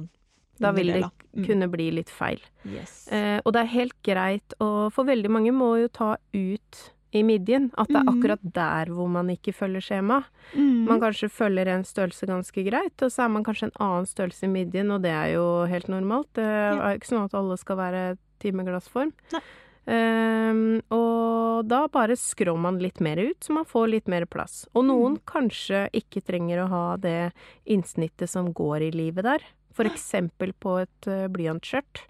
[0.61, 1.03] Da vil det.
[1.35, 1.47] Mm.
[1.49, 2.39] kunne bli litt feil.
[2.65, 3.09] Yes.
[3.11, 7.23] Eh, og det er helt greit, og for veldig mange må jo ta ut i
[7.23, 8.13] midjen at det er Mhm.
[8.23, 10.25] akkurat der hvor man ikke følger skjema.
[10.55, 10.85] Mm.
[10.87, 14.45] Man kanskje følger en størrelse ganske greit, og så er man kanskje en annen størrelse
[14.45, 16.33] i midjen, og det er jo helt normalt.
[16.35, 19.13] Det er ikke sånn at alle skal være timeglassform.
[19.33, 19.41] Nei.
[19.87, 24.65] Ehm, og da bare skrår man litt mer ut, så man får litt mer plass.
[24.73, 27.33] Og noen kanskje ikke trenger å ha det
[27.65, 29.45] innsnittet som går i livet der.
[29.75, 32.05] For eksempel på et uh, blyantskjørt.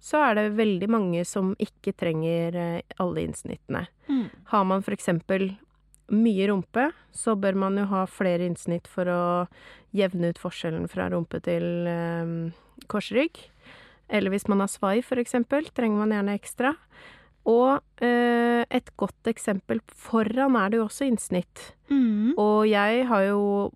[0.00, 3.82] så er det veldig mange som ikke trenger uh, alle innsnittene.
[4.08, 4.28] Mm.
[4.52, 5.50] Har man for eksempel
[6.10, 9.22] mye rumpe, så bør man jo ha flere innsnitt for å
[9.96, 12.32] jevne ut forskjellen fra rumpe til eh,
[12.90, 13.38] korsrygg.
[14.10, 16.74] Eller hvis man har svai, eksempel, trenger man gjerne ekstra.
[17.48, 21.70] Og eh, et godt eksempel foran er det jo også innsnitt.
[21.88, 22.34] Mm.
[22.38, 23.70] Og jeg har jo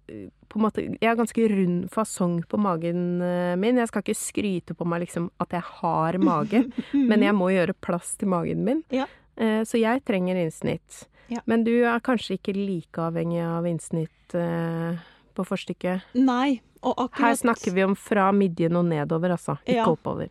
[0.55, 3.81] på en måte Jeg har ganske rund fasong på magen eh, min.
[3.81, 6.65] Jeg skal ikke skryte på meg liksom at jeg har mage,
[7.11, 8.85] men jeg må gjøre plass til magen min.
[8.95, 9.09] Ja.
[9.37, 11.07] Eh, så jeg trenger innsnitt.
[11.33, 11.41] Ja.
[11.49, 15.01] Men du er kanskje ikke like avhengig av innsnitt eh,
[15.35, 16.15] på forstykket?
[16.21, 16.61] Nei,
[16.93, 19.59] akkurat Her snakker vi om fra midjen og nedover, altså.
[19.65, 19.87] Ikke Ja.
[19.87, 20.29] oppover.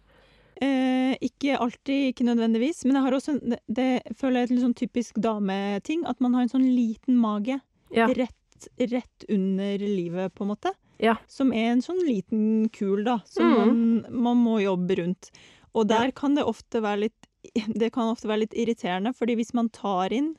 [0.62, 4.64] Eh, ikke alltid, ikke nødvendigvis, men jeg har også det, det føler jeg er litt
[4.64, 7.60] sånn typisk dameting, at man har en sånn liten mage
[7.92, 8.08] Ja.
[8.08, 10.72] rett, rett under livet, på en måte.
[11.00, 11.16] Ja.
[11.28, 13.58] Som er en sånn liten kul, da, som mm.
[13.58, 15.32] man, man må jobbe rundt.
[15.76, 17.28] Og der kan det ofte være litt
[17.76, 20.38] Det kan ofte være litt irriterende, fordi hvis man tar inn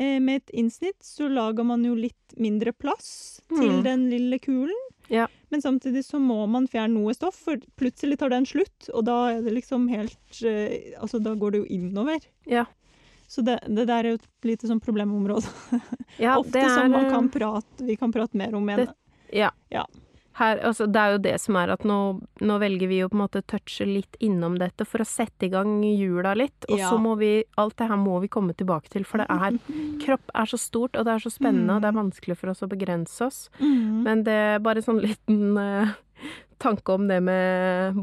[0.00, 3.82] eh, med et innsnitt, så lager man jo litt mindre plass til Mhm.
[3.84, 4.74] den lille kulen.
[5.10, 5.26] Ja.
[5.50, 9.16] Men samtidig så må man fjerne noe stoff, for plutselig tar den slutt, og da
[9.34, 12.20] er det liksom helt eh, Altså, da går det jo innover.
[12.46, 12.64] Ja.
[13.30, 15.46] Så det, det der er jo et lite sånn problemområde.
[16.18, 18.94] Ja, Ofte er, som man eh, kan prate, vi kan prate mer om en Det-
[19.34, 19.50] Ja.
[19.70, 19.84] Ja.
[20.38, 21.96] Her, altså, det er jo det som er at nå,
[22.40, 25.50] nå velger vi å på en måte touche litt innom dette for å sette i
[25.52, 26.88] gang hjula litt, og Ja.
[26.90, 29.58] så må vi Alt det her må vi komme tilbake til, for det er
[30.04, 32.62] Kropp er så stort, og det er så spennende, og det er vanskelig for oss
[32.62, 33.50] å begrense oss.
[33.60, 34.02] Mm.
[34.06, 35.92] Men det er bare sånn liten eh,
[36.60, 37.96] tanke om det med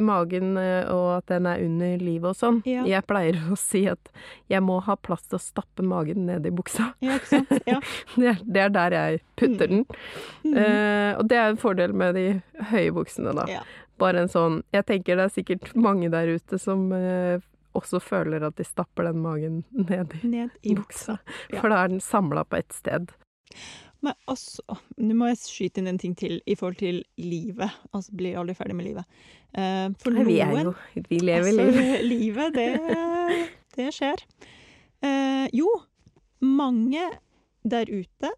[0.00, 2.60] magen eh, og at den er under livet og sånn.
[2.68, 2.84] Ja.
[2.88, 4.12] Jeg pleier å si at
[4.52, 6.92] jeg må ha plass til å stappe magen ned i buksa.
[7.04, 7.18] Ja?
[7.66, 7.80] Ja.
[8.16, 9.84] Det er, det er der jeg putter den.
[10.44, 10.52] Mm.
[10.56, 12.26] Uh, og det er en fordel med de
[12.70, 13.46] høye buksene, da.
[13.50, 13.62] Ja.
[14.00, 17.40] Bare en sånn Jeg tenker det er sikkert mange der ute som uh,
[17.78, 21.18] også føler at de stapper den magen ned i Ned i buksa.
[21.54, 23.12] For da er den samla på ett sted.
[24.02, 24.62] Men altså,
[24.98, 27.70] nå må jeg skyte inn en ting til i forhold til livet.
[27.94, 29.04] Altså, blir aldri ferdig med livet.
[29.54, 30.72] Eh, for Nei, vi er jo
[31.08, 32.04] Vi lever altså, livet.
[32.12, 34.24] livet, det, det skjer.
[35.06, 35.68] Eh, jo,
[36.42, 37.04] mange
[37.62, 38.32] der ute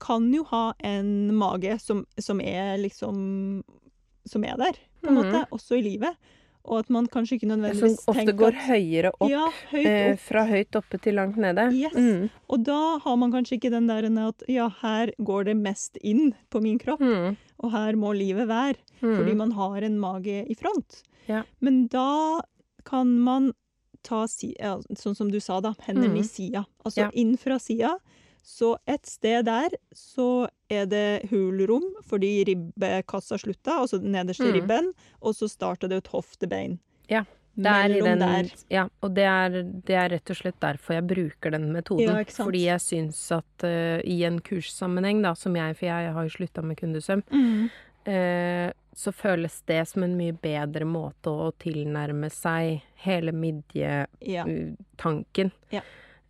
[0.00, 3.64] kan jo ha en mage som, som er liksom
[4.30, 5.24] Som er der, på en Mhm.
[5.24, 6.14] måte, også i livet.
[6.70, 9.28] Og at man kanskje ikke Som nødvendigvis ofte tenker går at høyere opp.
[9.30, 10.20] Ja, høyt Eh, opp.
[10.22, 11.64] fra høyt oppe til langt nede.
[11.74, 11.94] Yes.
[11.98, 12.28] Mm.
[12.48, 16.32] Og da har man kanskje ikke den der at ja, her går det mest inn
[16.50, 17.36] på min kropp, Mm.
[17.64, 18.76] og her må livet være.
[19.02, 19.16] Mm.
[19.16, 21.02] fordi man har en mage i front.
[21.26, 21.42] Ja.
[21.60, 22.40] Men da
[22.84, 23.52] kan man
[24.02, 26.24] ta sånn som du sa, da, hendene i Mhm.
[26.28, 26.66] sida.
[26.84, 27.96] Altså inn fra sida.
[28.42, 34.54] Så et sted der så er det hulrom fordi ribbekassa slutta, altså den nederste mm.
[34.56, 36.78] ribben, og så starter det et hoftebein.
[37.10, 37.24] Ja,
[38.16, 38.48] den.
[38.72, 42.16] Ja, og det er, det er rett og slett derfor jeg bruker den metoden.
[42.16, 42.24] Ja?
[42.36, 46.36] Fordi jeg syns at uh, i en kurssammenheng, da, som jeg, for jeg har jo
[46.36, 47.22] slutta med kundesøm,
[48.08, 55.50] eh, så føles det som en mye bedre måte å tilnærme seg hele midjetanken.
[55.70, 55.80] Ja.
[55.80, 55.82] Ja.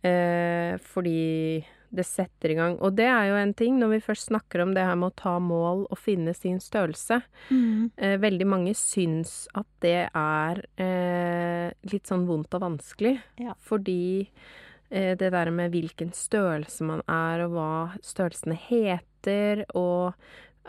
[0.09, 4.29] Eh, fordi det setter i gang Og det er jo en ting, når vi først
[4.29, 7.21] snakker om det her med å ta mål og finne sin størrelse.
[7.49, 7.91] Mm.
[7.97, 13.17] Eh, veldig mange syns at det er eh, litt sånn vondt og vanskelig.
[13.41, 13.57] Ja.
[13.59, 17.73] Fordi eh, det der med hvilken størrelse man er, og hva
[18.05, 20.15] størrelsene heter, og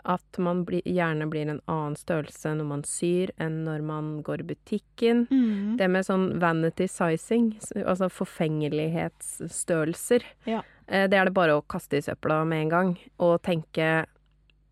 [0.03, 4.39] at man bli, gjerne blir en annen størrelse når man syr, enn når man går
[4.43, 5.27] i butikken.
[5.31, 5.77] Mm.
[5.79, 7.45] Det med sånn vanity sizing,
[7.85, 10.61] altså forfengelighetsstørrelser, Ja.
[10.87, 14.05] Eh, det er det bare å kaste i søpla med en gang og tenke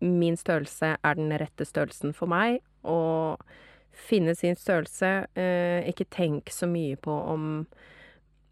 [0.02, 3.38] min størrelse er den rette størrelsen for meg, og
[3.94, 5.28] finne sin størrelse.
[5.38, 7.66] Eh, ikke tenk så mye på om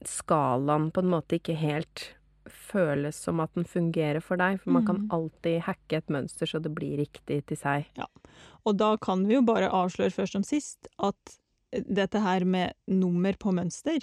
[0.06, 2.04] skalaen på en måte ikke helt
[2.50, 5.10] føles som at den fungerer for deg, for man kan Mhm.
[5.10, 7.86] alltid hacke et mønster så det blir riktig til seg.
[7.96, 8.06] Ja,
[8.66, 11.38] Og da kan vi jo bare avsløre først som sist at
[11.72, 14.00] dette her med nummer på mønster,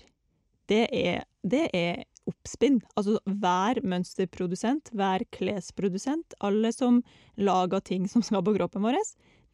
[0.68, 2.82] det er, det er oppspinn.
[3.00, 7.02] Altså hver mønsterprodusent, hver klesprodusent, alle som
[7.38, 8.98] lager ting som skal på kroppen vår,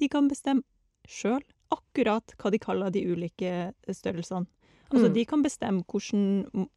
[0.01, 0.63] de kan bestemme
[1.07, 1.41] sjøl
[1.73, 4.47] akkurat hva de kaller de ulike størrelsene.
[4.91, 5.13] Altså Mm.
[5.13, 6.67] de kan bestemme hvordan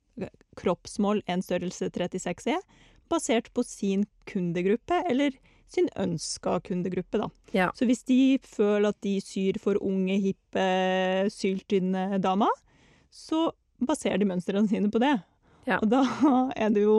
[0.57, 2.63] kroppsmål en størrelse 36 er,
[3.11, 5.33] basert på sin kundegruppe, eller
[5.69, 7.29] sin ønska kundegruppe, da.
[7.53, 7.71] Ja.
[7.75, 10.67] Så hvis de føler at de syr for unge, hippe,
[11.31, 12.51] syltynne damer,
[13.11, 13.51] så
[13.83, 15.23] baserer de mønstrene sine på det.
[15.67, 15.81] Ja.
[15.83, 16.03] Og da
[16.57, 16.99] er det jo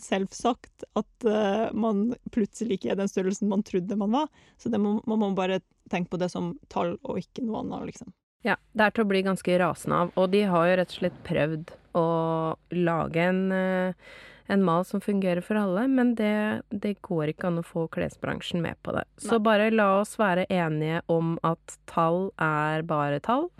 [0.00, 4.32] selvsagt at uh, man plutselig ikke er den størrelsen man trodde man var.
[4.60, 5.60] Så det må, man må bare
[5.92, 8.12] tenke på det som tall og ikke noe annet, liksom.
[8.42, 10.12] Ja, det er til å bli ganske rasende av.
[10.18, 12.06] Og de har jo rett og slett prøvd å
[12.74, 13.94] lage en, eh,
[14.50, 18.64] en mal som fungerer for alle, men det, det går ikke an å få klesbransjen
[18.64, 19.04] med på det.
[19.22, 19.44] Så Nei.
[19.46, 23.50] bare la oss være enige om at tall er bare tall.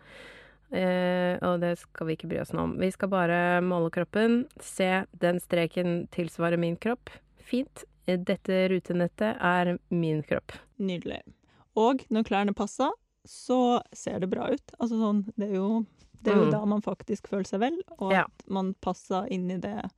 [0.73, 2.77] Eh, og det skal vi ikke bry oss noe om.
[2.81, 4.47] Vi skal bare måle kroppen.
[4.63, 7.11] Se, den streken tilsvarer min kropp.
[7.45, 7.85] Fint.
[8.07, 10.53] Eh, Dette rutenettet er min kropp.
[10.81, 11.21] Nydelig.
[11.77, 12.91] Og når klærne passer,
[13.29, 14.73] så ser det bra ut.
[14.81, 15.85] Altså sånn, det er jo,
[16.23, 16.51] det er jo Mm.
[16.51, 18.23] da man faktisk føler seg vel, og Ja.
[18.25, 19.91] at man passer inn i det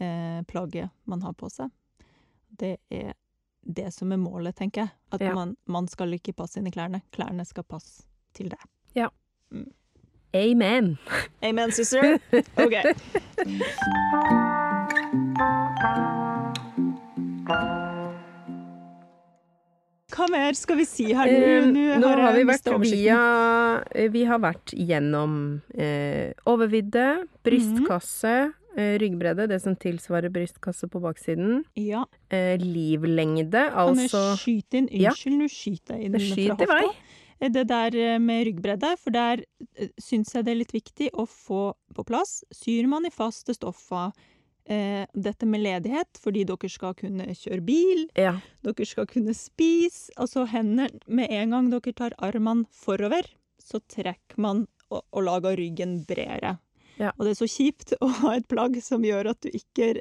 [0.00, 1.70] eh, plagget man har på seg.
[2.56, 3.14] Det er
[3.64, 4.90] det som er målet, tenker jeg.
[5.12, 5.34] At Ja.
[5.34, 7.02] man, man skal ikke passe inn i klærne.
[7.12, 8.04] Klærne skal passe
[8.34, 8.58] til deg.
[10.38, 10.92] Amen!
[11.42, 12.18] Amen, sister.
[12.56, 12.76] OK.
[20.08, 21.48] Hva mer skal vi si her nå?
[21.74, 21.82] nå?
[22.02, 23.18] Nå har vi vært via
[23.92, 25.34] eh, Vi har vært gjennom
[25.76, 27.04] eh, overvidde,
[27.46, 28.32] brystkasse,
[28.74, 32.06] eh, ryggbredde, det som tilsvarer brystkasse på baksiden, Ja.
[32.32, 34.88] eh, livlengde, Kan jeg altså skyte inn?
[34.96, 35.12] Ja.
[35.12, 36.80] Unnskyld, nå skyter jeg inn fra skyter i vei.
[36.88, 37.04] hofta.
[37.40, 39.44] Eh, Det der eh, med ryggbredde, for der
[39.76, 42.42] eh, syns jeg det er litt viktig å få på plass.
[42.54, 44.12] Syr man i faste stoffer
[44.68, 48.34] eh, dette med ledighet fordi dere skal kunne kjøre bil, Ja.
[48.62, 53.24] dere skal kunne spise, altså hender med en gang dere tar armene forover,
[53.62, 56.58] så trekker man og, og lager ryggen bredere.
[56.98, 57.12] Ja.
[57.18, 59.92] Og det er så kjipt å ha et plagg som gjør at du ikke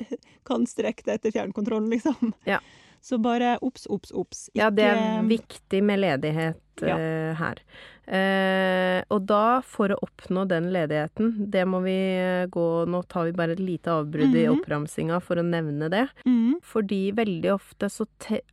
[0.48, 2.34] kan strekke deg etter fjernkontrollen, liksom.
[2.48, 2.60] Ja.
[3.08, 4.50] Så bare obs, obs, obs.
[4.58, 6.98] Ja, det er viktig med ledighet Ja.
[7.00, 7.62] uh, her.
[8.08, 13.26] Uh, og da, for å oppnå den ledigheten, det må vi eh, gå Nå tar
[13.28, 14.60] vi bare et lite avbrudd i Mhm.
[14.62, 16.06] oppramsinga for å nevne det.
[16.26, 16.60] Mhm.
[16.64, 18.06] Fordi veldig ofte så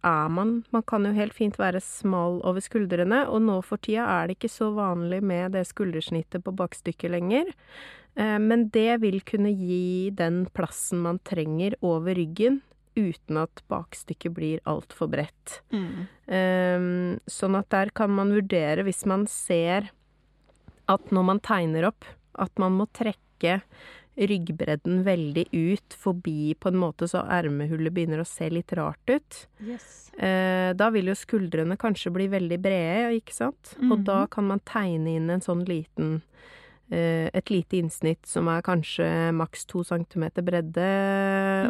[0.02, 4.06] er man Man kan jo helt fint være smal over skuldrene, og nå for tida
[4.22, 7.44] er det ikke så vanlig med det skuldersnittet på bakstykket lenger.
[8.16, 12.60] Men det vil kunne gi den plassen man trenger over ryggen,
[12.96, 15.60] uten at bakstykket blir altfor bredt.
[15.74, 16.06] Mm.
[16.26, 19.90] Um, sånn at der kan man vurdere, hvis man ser
[20.88, 22.04] at når man tegner opp,
[22.38, 23.60] at man må trekke
[24.14, 29.40] ryggbredden veldig ut forbi på en måte så ermehullet begynner å se litt rart ut.
[29.58, 30.12] Yes.
[30.14, 33.74] Eh, da vil jo skuldrene kanskje bli veldig brede, ikke sant?
[33.80, 34.04] Og Mhm.
[34.04, 36.22] da kan man tegne inn en sånn liten
[36.90, 40.84] et lite innsnitt som er kanskje maks to centimeter bredde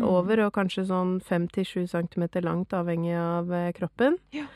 [0.00, 0.05] mm.
[0.09, 4.18] over, og kanskje sånn fem til sju centimeter langt, avhengig av eh, kroppen.
[4.35, 4.46] Ja.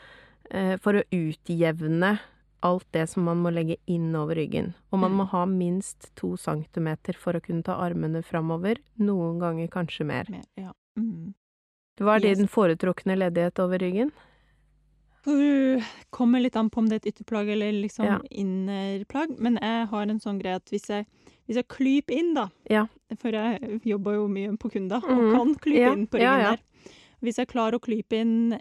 [0.51, 2.19] Eh, for å utjevne
[2.61, 4.73] alt det som man må legge inn over ryggen.
[4.91, 5.17] Og man Mm.
[5.21, 8.77] må ha minst to centimeter for å kunne ta armene framover.
[8.99, 10.25] Noen ganger kanskje mer.
[10.29, 10.73] Mer, ja.
[10.97, 11.33] mm.
[11.99, 12.37] Hva er Yes.
[12.37, 14.11] din foretrukne ledighet over ryggen?
[16.11, 18.19] Kommer litt an på om det er et ytterplagg eller liksom Ja.
[18.31, 21.05] innerplagg, men jeg har en sånn greie at hvis jeg,
[21.47, 22.87] hvis jeg klyper inn, da Ja.
[23.17, 25.31] For jeg jobber jo mye på kunder og Mhm.
[25.35, 26.59] kan klype Ja, inn på ryggen der.
[27.23, 28.59] Hvis jeg klarer å klype inn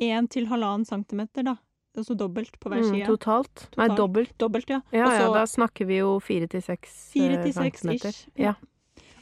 [0.00, 1.56] én til halvannen centimeter, da,
[1.96, 3.68] altså dobbelt på hver Mm, totalt.
[3.70, 3.76] totalt?
[3.78, 4.36] Nei, dobbelt.
[4.38, 4.80] Dobbelt, ja.
[4.92, 8.08] Ja, Også, ja, da snakker vi jo fire til seks Fire eh, til seks centimeter.
[8.08, 8.26] ish.
[8.36, 8.54] Ja.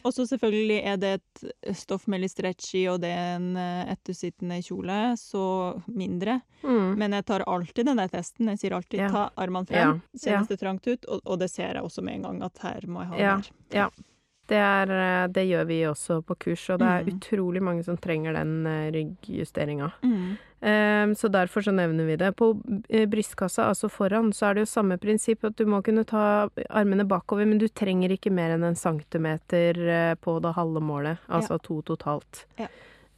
[0.05, 3.57] Og så selvfølgelig er det et stoff med litt stretch i, og det er en
[3.57, 5.43] eh, ettersittende kjole, så
[5.87, 6.41] mindre.
[6.63, 6.95] Mm.
[6.99, 8.49] Men jeg tar alltid den der testen.
[8.53, 9.11] Jeg sier alltid Ja.
[9.15, 10.19] ta armene frem, ja.
[10.25, 12.87] kjennes det trangt ut, og, og det ser jeg også med en gang at her
[12.87, 13.53] må jeg ha mer.
[13.73, 13.89] ja.
[14.51, 17.13] Det, er, eh, det gjør vi også på kurs, og det er Mm.
[17.17, 19.93] utrolig mange som trenger den eh, ryggjusteringa.
[20.03, 20.37] Mm.
[20.63, 22.33] Eh, så derfor så nevner vi det.
[22.37, 22.51] På
[22.91, 26.49] eh, brystkassa, altså foran, så er det jo samme prinsipp at du må kunne ta
[26.71, 31.59] armene bakover, men du trenger ikke mer enn en centimeter på det halve målet, altså
[31.63, 32.45] to totalt.
[32.59, 32.67] Ja.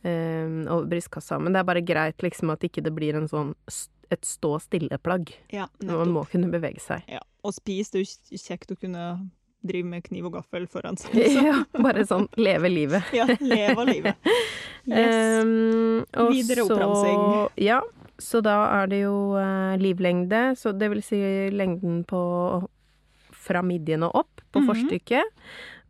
[0.05, 1.39] Eh, over brystkassa.
[1.41, 3.55] Men det er bare greit liksom at ikke det blir en sånn
[4.13, 5.33] et stå stille-plagg.
[5.51, 7.03] Ja, Man må kunne bevege seg.
[7.09, 7.21] Ja.
[7.43, 9.31] Og spis, det er jo kjekt å kunne
[9.65, 11.15] drive med kniv og gaffel foran seg.
[11.49, 13.03] Ja, bare sånn leve livet.
[13.17, 14.17] Ja, leve livet.
[14.85, 15.41] Yes.
[15.41, 17.21] Um, Videre så- oppramsing.
[17.65, 17.79] Ja,
[18.21, 21.17] så da er det jo uh, livlengde, så det vil si
[21.57, 22.21] lengden på
[23.33, 24.69] fra midjen og opp på Mhm.
[24.69, 25.25] forstykket,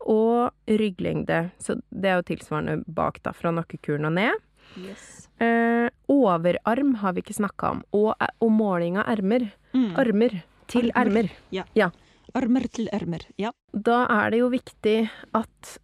[0.07, 4.35] og rygglengde, så det er jo tilsvarende bak da, fra nakkekuren og ned.
[4.79, 5.29] yes.
[5.43, 9.49] Uh, overarm har vi ikke snakka om, og, og måling av ermer.
[9.75, 9.91] Mm.
[9.99, 11.31] Armer til Armer.
[11.51, 11.91] ermer.
[12.35, 13.22] Armer til ermer.
[13.39, 13.53] Ja.
[13.70, 14.99] Da er det jo viktig
[15.39, 15.76] at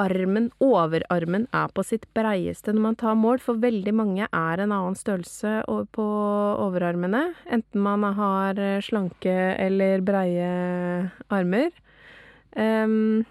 [0.00, 4.74] armen, overarmen, er på sitt breieste når man tar mål, for veldig mange er en
[4.76, 5.60] annen størrelse
[5.96, 6.06] på
[6.66, 7.30] overarmene.
[7.50, 10.50] Enten man har eh, slanke eller breie
[11.32, 11.72] armer.
[12.56, 13.24] Um,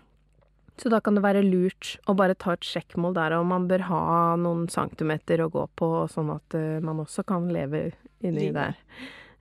[0.80, 3.84] så da kan det være lurt å bare ta et sjekkmål der, og man bør
[3.90, 4.04] ha
[4.40, 7.90] noen centimeter å gå på, sånn at eh, man også kan leve
[8.24, 8.78] inni der.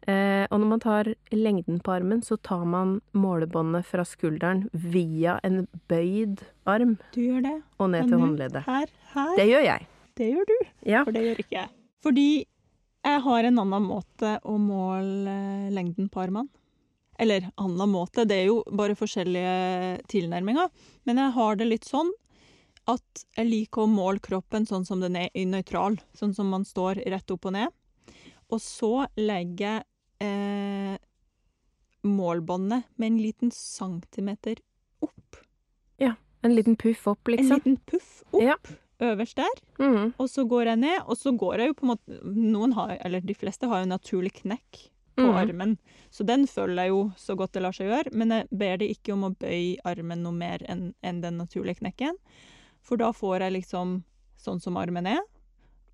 [0.06, 5.38] Eh, og når man tar lengden på armen, så tar man målebåndet fra skulderen via
[5.44, 7.56] en bøyd arm Du gjør det.
[7.78, 8.62] og ned til håndleddet.
[8.64, 9.34] Her, her.
[9.36, 9.86] Det gjør jeg.
[10.16, 10.54] Det gjør du,
[10.86, 11.02] Ja.
[11.04, 11.68] for det gjør ikke jeg.
[12.02, 12.28] Fordi
[13.04, 15.28] jeg har en annen måte å måle
[15.66, 16.48] eh, lengden på armene.
[17.18, 20.70] Eller annen måte, det er jo bare forskjellige tilnærminger.
[21.04, 22.10] Men jeg har det litt sånn
[22.88, 25.98] at jeg liker å måle kroppen sånn som den er i nøytral.
[26.16, 27.68] Sånn som man står rett opp og ned.
[28.50, 29.84] Og så legger jeg
[30.24, 30.98] eh,
[32.08, 34.56] målbåndet med en liten centimeter
[35.04, 35.36] opp.
[36.00, 36.14] Ja.
[36.42, 37.52] En liten puff opp, liksom?
[37.52, 38.56] En liten puff opp Ja.
[39.00, 39.60] øverst der.
[39.78, 40.12] Mhm.
[40.18, 42.96] Og så går jeg ned, og så går jeg jo på en måte Noen har,
[43.04, 44.88] eller de fleste har jo naturlig knekk
[45.18, 45.34] på Mhm.
[45.36, 45.78] armen,
[46.10, 48.12] så den følger jeg jo så godt det lar seg gjøre.
[48.14, 51.78] Men jeg ber det ikke om å bøye armen noe mer enn enn den naturlige
[51.80, 52.14] knekken.
[52.80, 54.04] For da får jeg liksom
[54.38, 55.20] sånn som armen er.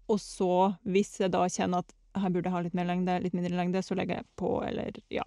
[0.09, 3.35] Og så, hvis jeg da kjenner at her burde jeg ha litt mer lengde, litt
[3.35, 5.25] mindre lengde, så legger jeg på, eller ja.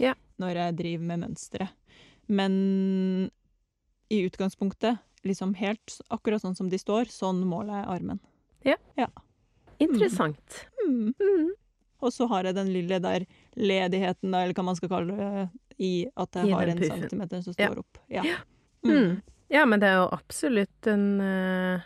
[0.00, 0.14] Ja.
[0.40, 1.68] Når jeg driver med mønsteret.
[2.30, 3.30] Men
[4.10, 8.20] i utgangspunktet, liksom helt akkurat sånn som de står, sånn måler jeg armen.
[8.64, 8.76] Ja,
[9.80, 10.66] Interessant.
[10.84, 11.14] Mm.
[11.16, 11.50] Mm.
[12.04, 13.24] Og så har jeg den lille der
[13.56, 15.44] ledigheten, da, eller hva man skal kalle det,
[15.80, 17.00] i at jeg I har en puffen.
[17.00, 17.68] centimeter som Ja.
[17.70, 17.98] står opp.
[18.12, 18.24] Ja.
[18.84, 19.22] Mm.
[19.48, 21.80] Ja, men det er jo absolutt en eh,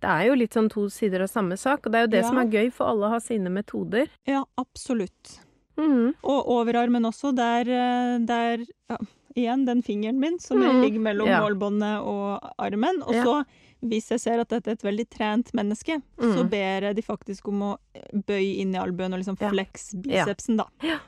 [0.00, 2.22] Det er jo litt sånn to sider av samme sak, og det er jo det
[2.22, 2.28] Ja.
[2.28, 4.08] som er gøy, for alle har sine metoder.
[4.26, 5.40] ja, absolutt.
[5.76, 6.14] Mhm.
[6.24, 8.96] Og overarmen også, der, eh, der ja,
[9.36, 10.82] Igjen den fingeren min som Mhm.
[10.82, 11.40] ligger mellom Ja.
[11.40, 13.00] målbåndet og armen.
[13.06, 13.44] Og så,
[13.80, 16.50] hvis jeg ser at dette er et veldig trent menneske, så Mhm.
[16.50, 20.56] ber jeg de faktisk om å eh, bøye inn i albuen og liksom flex bicepsen,
[20.56, 20.64] da.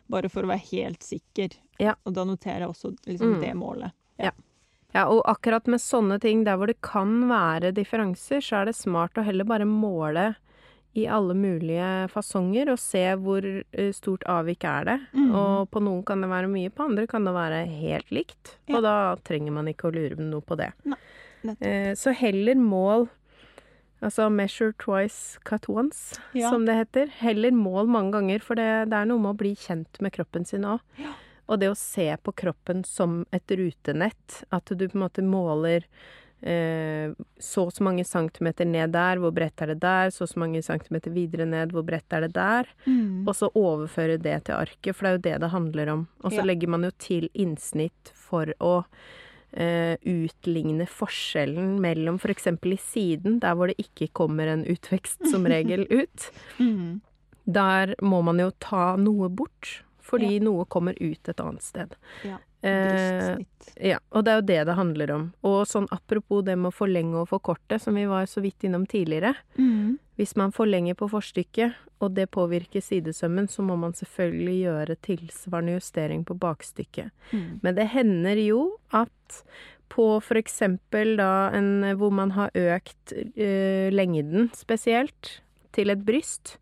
[0.09, 1.51] Bare for å være helt sikker.
[2.07, 3.41] Og da noterer jeg også liksom Mhm.
[3.41, 3.93] det målet.
[4.21, 4.31] Ja,
[5.09, 9.17] og akkurat med sånne ting der hvor det kan være differanser, så er det smart
[9.17, 10.35] å heller bare måle
[10.93, 14.99] i alle mulige fasonger og se hvor eh, stort avvik er det.
[15.17, 15.31] Mm.
[15.33, 18.59] Og på noen kan det være mye, på andre kan det være helt likt.
[18.69, 18.77] Ja.
[18.77, 20.69] Og da trenger man ikke å lure noe på det.
[20.85, 21.65] nettopp.
[21.65, 23.09] Eh, så heller mål
[24.03, 26.51] Altså measure twice, cut once, Ja.
[26.51, 27.07] som det heter.
[27.21, 30.45] Heller mål mange ganger, for det, det er noe med å bli kjent med kroppen
[30.45, 30.81] sin òg.
[30.99, 31.13] Ja.
[31.53, 34.43] Og det å se på kroppen som et rutenett.
[34.51, 35.85] At du på en måte måler
[36.43, 40.11] eh, så og så mange centimeter ned der, hvor bredt er det der?
[40.15, 42.71] Så og så mange centimeter videre ned, hvor bredt er det der?
[42.87, 43.27] Mm.
[43.29, 46.07] Og så overføre det til arket, for det er jo det det handler om.
[46.25, 46.49] Og så Ja.
[46.49, 48.75] legger man jo til innsnitt for å
[49.53, 52.47] eh, utligne forskjellen mellom f.eks.
[52.49, 56.31] i siden, der hvor det ikke kommer en utvekst som regel ut.
[56.59, 57.03] Mm.
[57.45, 61.95] Der må man jo ta noe bort, fordi noe kommer ut et annet sted.
[62.27, 62.39] Ja.
[62.63, 63.39] Eh,
[63.83, 65.25] ja, og det er jo det det handler om.
[65.49, 68.87] Og sånn apropos det med å forlenge og forkorte, som vi var så vidt innom
[68.87, 69.35] tidligere.
[69.59, 69.99] Mm.
[70.21, 75.77] Hvis man forlenger på forstykket, og det påvirker sidesømmen, så må man selvfølgelig gjøre tilsvarende
[75.77, 77.13] justering på bakstykket.
[77.31, 77.61] Mm.
[77.63, 79.43] Men det hender jo at
[79.93, 80.07] på
[80.41, 85.39] eksempel da en hvor man har økt eh, lengden spesielt
[85.77, 86.57] til et bryst,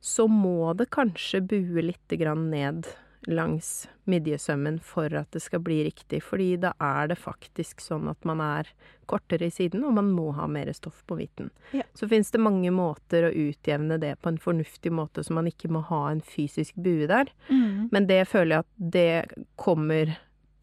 [0.00, 2.86] så må det kanskje bue litt grann ned
[3.26, 8.22] langs midjesømmen for at det skal bli riktig, fordi da er det faktisk sånn at
[8.28, 8.70] man er
[9.10, 11.50] kortere i siden, og man må ha mer stoff på midten.
[11.74, 11.82] Ja.
[11.98, 15.70] Så finnes det mange måter å utjevne det på en fornuftig måte, så man ikke
[15.74, 17.32] må ha en fysisk bue der.
[17.50, 17.88] Mm.
[17.90, 20.16] Men det føler jeg at det kommer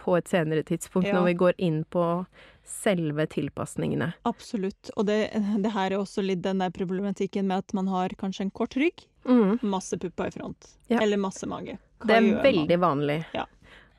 [0.03, 1.15] på et senere tidspunkt, Ja.
[1.15, 2.25] når vi går inn på
[2.63, 4.13] selve tilpasningene.
[4.27, 4.91] Absolutt.
[4.95, 5.31] Og det,
[5.63, 8.75] det her er også litt den der problematikken med at man har kanskje en kort
[8.79, 9.59] rygg, Mm.
[9.61, 10.99] masse pupper i front, Ja.
[11.01, 11.77] eller masse mage.
[11.99, 12.99] Hva Det er veldig man?
[12.99, 13.25] vanlig.
[13.33, 13.45] Ja.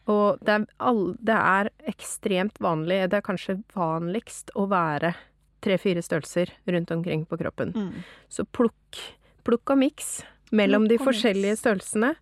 [0.07, 5.15] Og det er, all, det er ekstremt vanlig, det er kanskje vanligst å være
[5.63, 7.73] tre-fire størrelser rundt omkring på kroppen.
[7.73, 8.03] Mm.
[8.29, 8.99] Så plukk,
[9.45, 10.23] plukk og miks
[10.53, 11.61] mellom de Plukk de forskjellige mix.
[11.63, 12.17] størrelsene.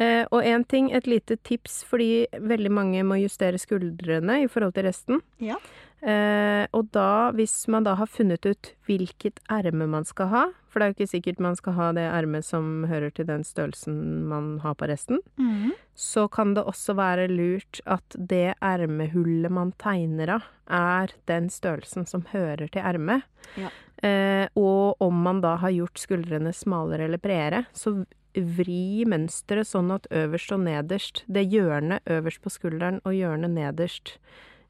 [0.00, 4.72] Eh, og én ting, et lite tips, fordi veldig mange må justere skuldrene i forhold
[4.74, 5.20] til resten.
[5.38, 5.56] Ja.
[6.02, 10.78] Eh, og da, hvis man da har funnet ut hvilket erme man skal ha, for
[10.78, 13.96] det er jo ikke sikkert man skal ha det ermet som hører til den størrelsen
[14.30, 15.72] man har på resten, Mm.
[15.96, 22.06] så kan det også være lurt at det ermehullet man tegner av, er den størrelsen
[22.06, 23.22] som hører til ermet.
[23.56, 23.70] Ja.
[24.02, 28.04] Eh, og om man da har gjort skuldrene smalere eller bredere, så
[28.38, 34.18] vri mønsteret sånn at øverst og nederst, det hjørnet øverst på skulderen og hjørnet nederst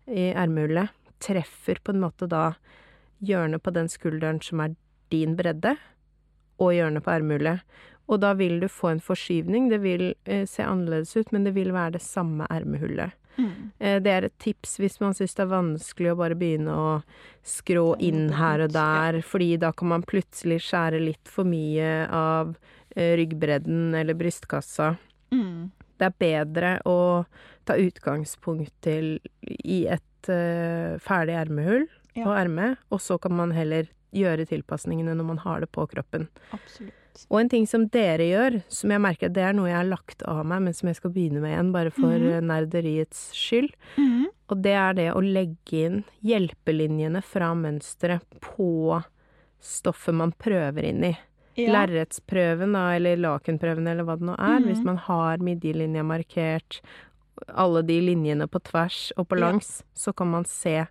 [0.09, 0.89] i ermehullet,
[1.23, 2.53] treffer på en måte da
[3.25, 4.75] hjørnet på den skulderen som er
[5.13, 5.77] din bredde,
[6.59, 7.63] og hjørnet på ermehullet.
[8.09, 9.69] Og da vil du få en forskyvning.
[9.71, 13.15] Det vil eh, se annerledes ut, men det vil være det samme ermehullet.
[13.39, 13.71] Mm.
[13.79, 16.89] Eh, det er et tips hvis man syns det er vanskelig å bare begynne å
[17.47, 22.57] skrå inn her og der, fordi da kan man plutselig skjære litt for mye av
[22.97, 24.97] eh, ryggbredden eller brystkassa.
[25.31, 25.71] Mm.
[25.99, 26.99] Det er bedre å
[27.69, 32.25] ta utgangspunkt til i et eh, ferdig ermehull Ja.
[32.27, 36.29] og erme, og så kan man heller gjøre tilpasningene når man har det på kroppen.
[36.53, 36.95] Absolutt.
[37.31, 39.85] Og en ting som dere gjør, som jeg merker at det er noe jeg har
[39.91, 42.47] lagt av meg, men som jeg skal begynne med igjen, bare for mm -hmm.
[42.47, 44.27] nerderiets skyld, Mm.
[44.49, 49.03] og det er det å legge inn hjelpelinjene fra mønsteret på
[49.61, 51.19] stoffet man prøver inn i.
[51.59, 51.73] Ja.
[51.73, 54.61] Lerretsprøven, da, eller lakenprøven, eller hva det nå er.
[54.61, 54.69] Mhm.
[54.69, 56.81] Hvis man har midjelinja markert,
[57.49, 59.47] alle de linjene på tvers og på Ja.
[59.47, 60.87] langs, så kan man se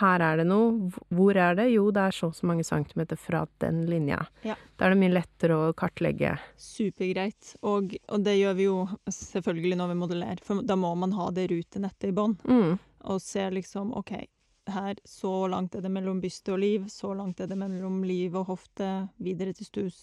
[0.00, 0.90] her er det noe.
[1.12, 1.68] Hvor er det?
[1.70, 4.26] Jo, det er så og så mange centimeter fra den linja.
[4.42, 4.56] Ja.
[4.78, 6.38] Da er det mye lettere å kartlegge.
[6.56, 7.54] Supergreit.
[7.62, 11.30] Og, og det gjør vi jo selvfølgelig når vi modellerer, for da må man ha
[11.30, 12.36] det rutenettet i bånn.
[12.48, 12.78] Mm.
[13.12, 14.12] Og se liksom OK,
[14.72, 18.34] her så langt er det mellom byste og liv, så langt er det mellom liv
[18.40, 19.98] og hofte, videre til stus.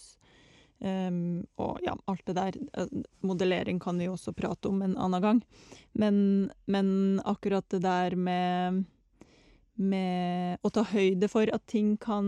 [0.81, 2.57] Ehm, og ja, alt det der.
[2.77, 5.41] Eh, Modellering kan vi jo også prate om en annen gang.
[5.93, 6.15] Men,
[6.65, 8.83] men akkurat det der med
[9.81, 12.25] med å ta høyde for at ting kan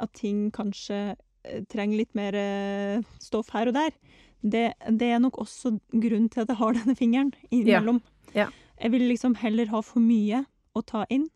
[0.00, 3.96] At ting kanskje eh, trenger litt mer eh, stoff her og der.
[4.40, 8.00] Det, det er nok også grunnen til at jeg har denne fingeren innimellom.
[8.36, 8.48] Ja.
[8.78, 10.44] Jeg vil liksom heller ha for mye
[10.76, 11.26] å ta inn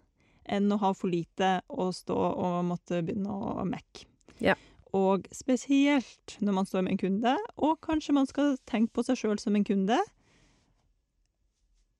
[0.50, 4.06] enn å ha for lite å stå og måtte begynne å mekke.
[4.40, 4.56] Ja.
[4.96, 9.16] Og spesielt når man står med en kunde, og kanskje man skal tenke på seg
[9.20, 9.98] sjøl som en kunde.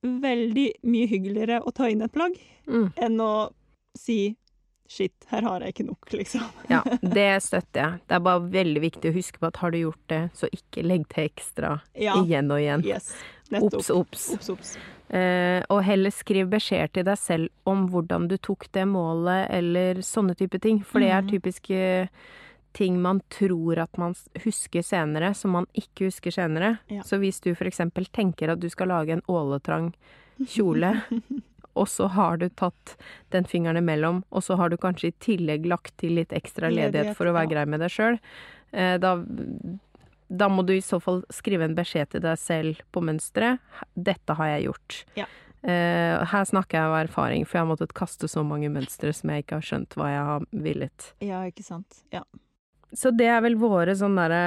[0.01, 2.37] Veldig mye hyggeligere å ta inn et plagg
[2.67, 2.91] Mm.
[2.97, 3.51] enn å
[3.97, 4.35] si
[4.91, 6.43] shit, her har jeg ikke nok, liksom.
[6.69, 7.99] Ja, det støtter jeg.
[8.07, 10.83] Det er bare veldig viktig å huske på at har du gjort det, så ikke
[10.83, 12.17] legg til ekstra Ja.
[12.21, 12.83] igjen og igjen.
[12.85, 13.13] Yes.
[13.51, 13.89] Nettopp.
[13.95, 14.77] Ops, ops.
[15.11, 19.95] Eh, og heller skriv beskjed til deg selv om hvordan du tok det målet, eller
[20.03, 20.79] sånne type ting.
[20.83, 22.09] For det er typisk typiske
[22.73, 26.77] ting man tror at man husker senere, som man ikke husker senere.
[26.87, 27.03] Ja.
[27.03, 29.91] Så hvis du eksempel tenker at du skal lage en åletrang
[30.47, 30.93] kjole,
[31.79, 32.95] og så har du tatt
[33.31, 36.93] den fingeren imellom, og så har du kanskje i tillegg lagt til litt ekstra ledighet
[36.95, 38.19] Ledighet, for å være grei med deg sjøl,
[38.71, 39.15] eh, da,
[40.27, 43.61] da må du i så fall skrive en beskjed til deg selv på mønsteret.
[43.95, 44.99] 'Dette har jeg gjort'.
[45.19, 45.29] Ja.
[45.61, 49.29] Uh, her snakker jeg av erfaring, for jeg har måttet kaste så mange mønstre som
[49.29, 51.11] jeg ikke har skjønt hva jeg har villet.
[51.21, 52.01] Ja, ikke sant.
[52.09, 52.23] Ja.
[52.93, 54.41] Så det er vel våre sånn derre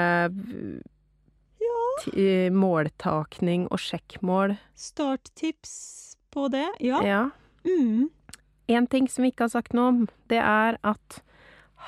[1.61, 2.49] ja.
[2.53, 4.57] Måltakning og sjekkmål.
[4.77, 6.67] Starttips på det?
[6.83, 7.01] Ja.
[7.05, 7.21] Ja.
[7.65, 8.09] Mm.
[8.67, 11.21] En ting som vi ikke har sagt noe om, det er at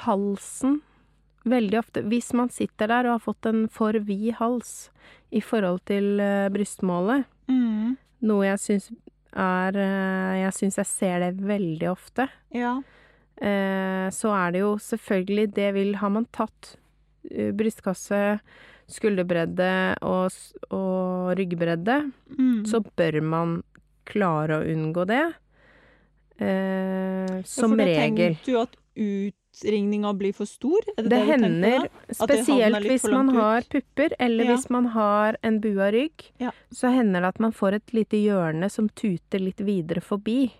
[0.05, 0.81] halsen
[1.47, 4.89] Veldig ofte, hvis man sitter der og har fått en for vid hals
[5.31, 7.93] i forhold til eh, brystmålet, Mm.
[8.27, 8.87] noe jeg syns
[9.31, 12.25] er eh, Jeg syns jeg ser det veldig ofte.
[12.51, 12.81] Ja.
[13.41, 16.77] Eh, så er det jo selvfølgelig Det vil Har man tatt
[17.31, 18.39] eh, brystkasse,
[18.87, 20.31] skulderbredde og,
[20.71, 22.65] og ryggbredde, Mm.
[22.65, 23.63] så bør man
[24.05, 25.33] klare å unngå det.
[26.39, 28.35] Eh, Ja, som for regel.
[28.35, 30.79] tenker du at utringninga blir for stor?
[30.97, 33.35] Er det Det det, hender, spesielt hvis man ut?
[33.35, 34.55] har pupper, eller Ja.
[34.55, 36.51] hvis man har en bua rygg, Ja.
[36.71, 40.51] så hender det at man får et lite hjørne som tuter litt videre forbi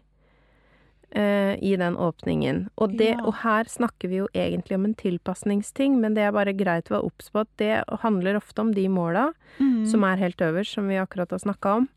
[1.11, 2.69] eh, i den åpningen.
[2.77, 3.23] Og, det, Ja.
[3.25, 6.97] og her snakker vi jo egentlig om en tilpasningsting, men det er bare greit å
[6.99, 9.85] være obs på at det handler ofte om de måla Mm.
[9.87, 11.87] som er helt øverst, som vi akkurat har snakka om.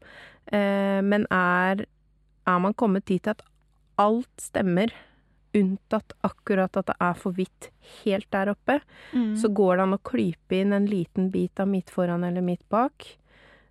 [0.52, 1.84] Eh, men er,
[2.46, 3.42] er man kommet dit at
[3.98, 4.90] alt stemmer,
[5.52, 7.70] unntatt akkurat at det er for vidt
[8.04, 8.80] helt der oppe,
[9.12, 9.34] Mm.
[9.36, 12.62] så går det an å klype inn en liten bit av midt foran eller midt
[12.70, 13.16] bak.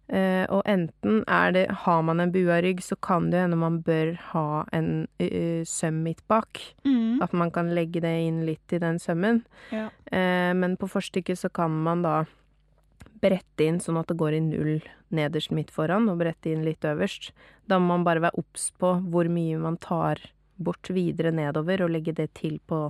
[0.09, 3.81] Eh, og enten er det Har man en bua rygg, så kan det hende man
[3.85, 6.59] bør ha en uh, søm midt bak.
[6.83, 7.21] Mm.
[7.21, 9.43] At man kan legge det inn litt i den sømmen.
[9.71, 9.89] Ja.
[10.11, 12.23] Uh, men på forstykket så kan man da
[13.21, 14.79] brette inn sånn at det går i null
[15.11, 17.31] nederst midt foran, og brette inn litt øverst.
[17.67, 20.21] Da må man bare være obs på hvor mye man tar
[20.57, 22.87] bort videre nedover, og legge det til på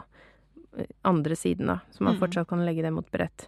[1.03, 1.79] andre siden, da.
[1.91, 2.19] Så man Mm.
[2.21, 3.47] fortsatt kan legge det mot brett.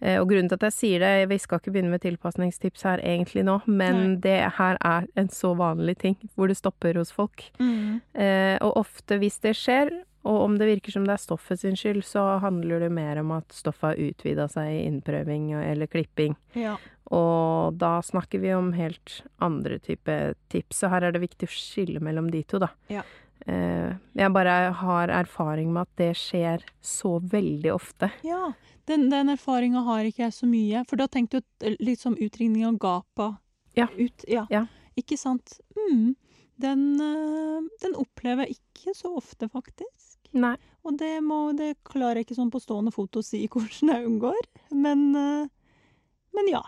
[0.00, 3.02] Eh, og grunnen til at jeg sier det, vi skal ikke begynne med tilpasningstips her
[3.02, 4.18] egentlig nå, men Nei.
[4.24, 7.48] det her er en så vanlig ting hvor det stopper hos folk.
[7.58, 7.98] Mm.
[8.14, 9.92] Eh, og ofte hvis det skjer,
[10.28, 13.32] og om det virker som det er stoffet sin skyld, så handler det mer om
[13.38, 16.34] at stoffet har utvida seg i innprøving eller klipping.
[16.58, 16.76] Ja.
[17.14, 20.18] Og da snakker vi om helt andre type
[20.52, 22.68] tips, så her er det viktig å skille mellom de to, da.
[22.92, 23.06] Ja.
[23.46, 28.10] Eh, jeg bare har erfaring med at det skjer så veldig ofte.
[28.24, 28.52] ja.
[28.88, 30.80] Den, den erfaringa har ikke jeg så mye.
[30.88, 33.26] For da tenkte du eh, litt som utringning av gapa
[33.76, 33.84] Ja.
[33.98, 34.24] ut.
[34.26, 34.46] Ja.
[34.48, 34.62] Ja.
[34.96, 35.58] Ikke sant?
[35.76, 36.14] Mm.
[36.56, 40.16] Den, eh, den opplever jeg ikke så ofte, faktisk.
[40.32, 40.54] Nei.
[40.88, 44.08] Og det, må, det klarer jeg ikke sånn på stående fot å si hvordan jeg
[44.08, 44.48] unngår.
[44.72, 46.64] Men, men ja.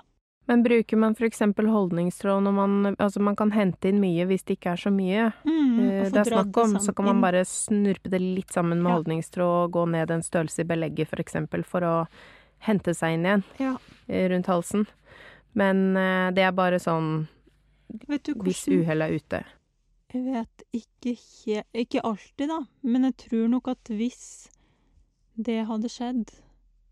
[0.51, 4.57] Men bruker man eksempel holdningstråd når man Altså, man kan hente inn mye hvis det
[4.59, 5.29] ikke er så mye.
[5.47, 8.91] Mm, eh, det er snakk om, så kan man bare snurpe det litt sammen med
[8.91, 8.97] Ja.
[8.97, 12.09] holdningstråd og gå ned en størrelse i belegget, for eksempel, for å
[12.67, 13.77] hente seg inn igjen Ja.
[14.09, 14.87] eh, rundt halsen.
[15.55, 17.29] Men eh, det er bare sånn
[18.09, 19.45] Vet du hvis uhellet er ute.
[20.13, 24.49] Jeg vet ikke helt Ikke alltid, da, men jeg tror nok at hvis
[25.39, 26.35] det hadde skjedd,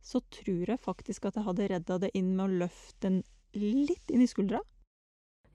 [0.00, 3.22] så tror jeg faktisk at jeg hadde redda det inn med å løfte den
[3.54, 4.60] litt inn i skuldra.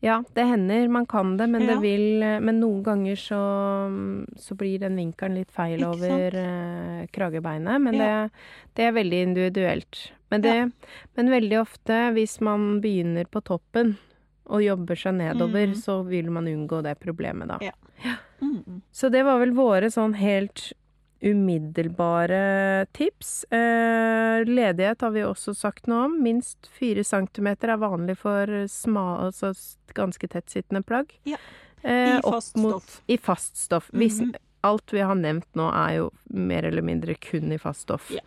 [0.04, 1.68] Ja, det hender man kan det, men, Ja.
[1.76, 3.38] det vil, men noen ganger så,
[4.36, 7.80] så blir den vinkelen litt feil Ikke over eh, kragebeinet.
[7.82, 8.08] Men Ja.
[8.28, 8.32] det,
[8.76, 10.12] det er veldig individuelt.
[10.30, 10.72] Men, det,
[11.16, 13.96] men veldig ofte, hvis man begynner på toppen
[14.46, 15.76] og jobber seg nedover, Mm.
[15.80, 17.58] så vil man unngå det problemet da.
[17.62, 17.72] Ja.
[18.42, 18.82] Mm.
[18.92, 20.74] Så det var vel våre sånn helt
[21.24, 23.44] umiddelbare tips.
[23.52, 26.18] Eh, ledighet har vi også sagt noe om.
[26.24, 29.54] Minst fire centimeter er vanlig for sma, altså
[29.96, 31.14] ganske tettsittende plagg.
[31.28, 31.38] Ja.
[31.84, 33.02] Eh, I fast mot- stoff.
[33.08, 33.90] I fast stoff.
[33.94, 34.34] Hvis, Mhm.
[34.66, 38.10] Alt vi har nevnt nå er jo mer eller mindre kun i fast stoff.
[38.12, 38.22] Ja.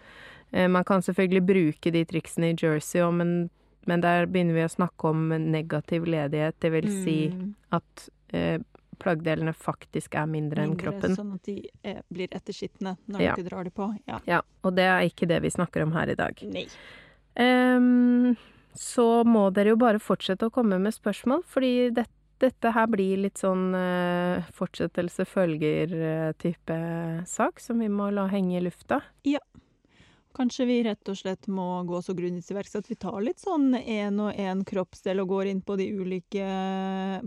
[0.53, 3.49] Eh, man kan selvfølgelig bruke de triksene i jersey òg, men,
[3.87, 6.53] men der begynner vi å snakke om negativ ledighet.
[6.61, 7.55] Det vil si Mm.
[7.73, 8.59] at eh,
[8.99, 11.15] plaggdelene faktisk er mindre, enn Mindre, kroppen.
[11.17, 13.35] Sånn at de eh, blir etterskitne når Ja.
[13.37, 13.89] du drar de på.
[14.07, 14.21] Ja.
[14.27, 16.41] Ja, og det er ikke det vi snakker om her i dag.
[16.43, 16.67] Nei.
[17.39, 18.37] Um,
[18.75, 23.17] så må dere jo bare fortsette å komme med spørsmål, fordi dette, dette her blir
[23.25, 26.77] litt sånn uh, fortsettelse følger-type
[27.27, 29.01] sak som vi må la henge i lufta.
[30.37, 33.41] Kanskje vi rett og slett må gå så grundig til verks at vi tar litt
[33.41, 36.45] sånn én og én kroppsdel og går inn på de ulike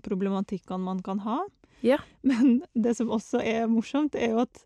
[0.05, 1.39] problematikkene man kan ha.
[1.81, 1.97] Ja.
[2.21, 4.61] Men det som også er morsomt, er jo at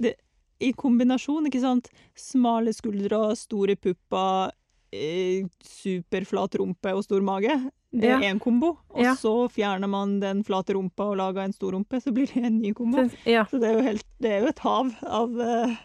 [0.00, 0.14] det,
[0.60, 4.52] i kombinasjon, ikke sant, smale skuldre, store pupper,
[4.92, 7.56] eh, superflat rumpe og stor mage,
[7.90, 8.34] det er Ja.
[8.38, 8.76] kombo.
[8.90, 9.14] Og Ja.
[9.16, 12.60] så fjerner man den flate rumpa og lager en stor rumpe, så blir det en
[12.60, 13.08] ny kombo.
[13.08, 13.44] Så, ja.
[13.46, 15.76] Så det er jo, helt, det er jo et hav av eh,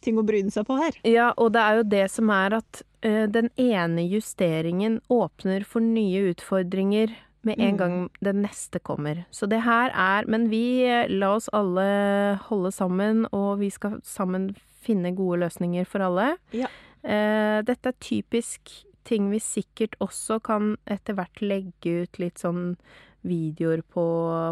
[0.00, 0.96] ting å bryne seg på her.
[1.04, 5.80] ja, og det er jo det som er at eh, den ene justeringen åpner for
[5.80, 7.78] nye utfordringer med en Mm.
[7.78, 9.24] gang den neste kommer.
[9.30, 14.00] Så det her er Men vi eh, la oss alle holde sammen, og vi skal
[14.04, 16.36] sammen finne gode løsninger for alle.
[16.52, 16.68] Ja.
[17.02, 22.76] Uh, dette er typisk ting vi sikkert også kan etter hvert legge ut litt sånn
[23.22, 24.04] videoer på,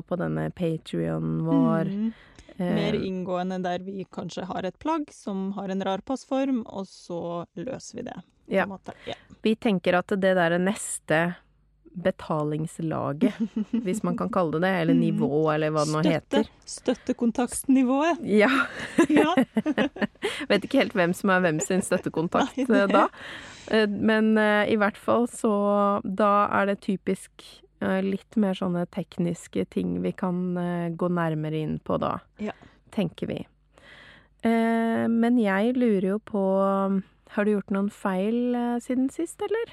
[0.09, 1.85] på denne Patrion vår.
[1.93, 2.13] Mm.
[2.59, 6.87] Eh, Mer inngående der vi kanskje har et plagg som har en rar passform, og
[6.91, 8.17] så løser vi det.
[8.19, 8.67] på Ja.
[9.07, 9.15] Ja.
[9.43, 11.37] Vi tenker at det der neste
[11.99, 13.35] betalingslaget,
[13.85, 15.01] hvis man kan kalle det det, eller Mm.
[15.01, 16.49] nivå, eller hva det nå heter.
[16.67, 18.19] Støttekontaktnivået.
[18.23, 18.51] Ja.
[19.09, 19.35] Ja.
[20.49, 23.09] Vet ikke helt hvem som er hvem sin støttekontakt Nei, eh, da.
[23.71, 27.43] Eh, Men uh, i hvert fall så Da er det typisk
[27.81, 32.53] litt mer sånne tekniske ting vi kan eh, gå nærmere inn på da, Ja.
[32.91, 33.39] tenker vi.
[34.43, 36.43] Eh, Men jeg lurer jo på
[37.31, 39.73] Har du gjort noen feil eh, siden sist, eller?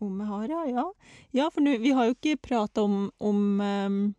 [0.00, 0.64] Om jeg har, ja.
[0.70, 0.84] Ja,
[1.32, 4.14] ja for nu, vi har jo ikke prata om, om ehm,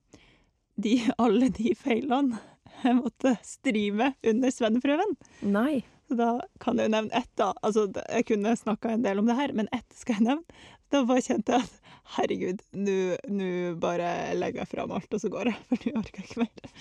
[0.75, 2.39] de, alle de feilene
[2.83, 5.15] jeg måtte strive under svenneprøven.
[5.47, 5.83] Nei.
[6.09, 7.53] Så da kan jeg jo nevne ett, da.
[7.65, 10.59] Altså, jeg kunne snakka en del om det her, men ett skal jeg nevne.
[10.93, 11.79] Da bare kjente jeg at
[12.15, 13.49] herregud, nå
[13.81, 15.59] bare legger jeg fram alt, og så går jeg.
[15.69, 16.73] For nå orker jeg ikke mer.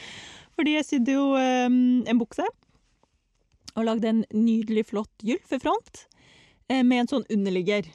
[0.55, 2.47] Fordi jeg sydde jo um, en bukse,
[3.75, 6.05] og lagde en nydelig, flott gylfefront
[6.71, 7.89] eh, med en sånn underligger.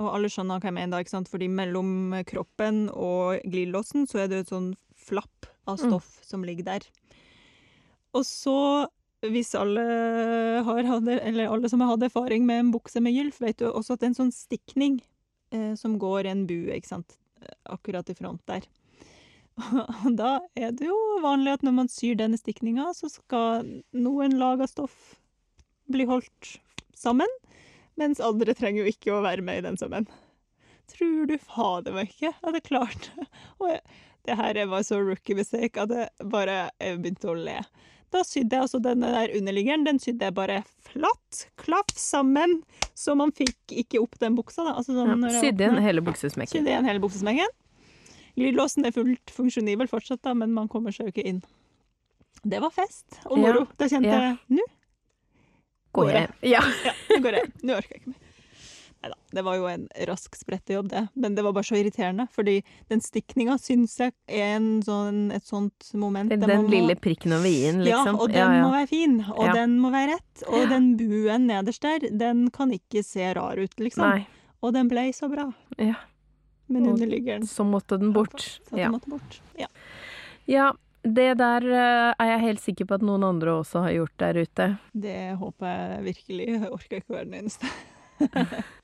[0.00, 1.28] Og alle skjønner hva jeg mener, da, ikke sant?
[1.28, 5.84] fordi mellom kroppen og glidelåsen så er det jo et sånn flapp av Mm.
[5.90, 6.86] stoff som ligger der.
[8.16, 8.88] Og så,
[9.20, 9.84] hvis alle
[10.64, 13.94] har eller alle som har hatt erfaring med en bukse med gylf, vet jo også
[13.94, 15.02] at det er en sånn stikning
[15.78, 17.18] som går en bue, ikke sant,
[17.70, 18.66] akkurat i front der.
[20.06, 24.38] Og da er det jo vanlig at når man syr denne stikninga, så skal noen
[24.40, 25.16] lag av stoff
[25.92, 26.54] bli holdt
[26.96, 27.28] sammen,
[28.00, 30.08] mens andre trenger jo ikke å være med i den sammen.
[30.92, 33.28] Tror du fader meg ikke jeg klarte det?
[34.22, 37.56] Det her var så rookie mistake at jeg bare begynte å le.
[38.12, 42.58] Da sydde jeg altså denne der underliggeren, den sydde jeg bare flatt, klaff sammen,
[42.98, 44.74] så man fikk ikke opp den buksa, da.
[44.76, 46.52] Altså sånn Ja, Sydde igjen hele buksesmekken.
[46.52, 47.56] Sydde igjen hele buksesmekken.
[48.36, 51.40] Glidelåsen er fullt funksjonibel fortsatt, da, men man kommer seg jo ikke inn.
[52.42, 53.54] Det var fest og Ja.
[53.78, 54.20] Da kjente ja.
[54.32, 54.68] jeg nå
[55.92, 56.28] Går jeg.
[56.48, 56.62] Ja.
[56.88, 57.48] ja, nå går jeg.
[57.68, 58.31] Nå orker jeg ikke mer.
[59.02, 61.08] Neida, det var jo en rask sprettejobb, det.
[61.14, 65.42] Men det var bare så irriterende, fordi den stikninga syns jeg er en sånn, et
[65.48, 68.06] sånt moment Den, den må- lille prikken over i-en, liksom.
[68.06, 69.52] Ja, og den må være fin, og Ja.
[69.58, 70.44] den må være rett.
[70.48, 74.08] Og den buen nederst der, den kan ikke se rar ut, liksom.
[74.08, 74.26] Nei.
[74.62, 75.52] Og den ble så bra.
[75.78, 75.94] Ja.
[76.68, 78.38] Men underliggeren Så måtte den bort.
[78.38, 78.88] Så den Ja.
[78.90, 79.40] måtte bort.
[79.58, 79.66] Ja.
[80.46, 80.72] ja.
[81.04, 84.34] Det der eh, er jeg helt sikker på at noen andre også har gjort der
[84.44, 84.78] ute.
[84.94, 86.46] Det håper jeg virkelig.
[86.46, 87.66] Jeg orker ikke være den eneste.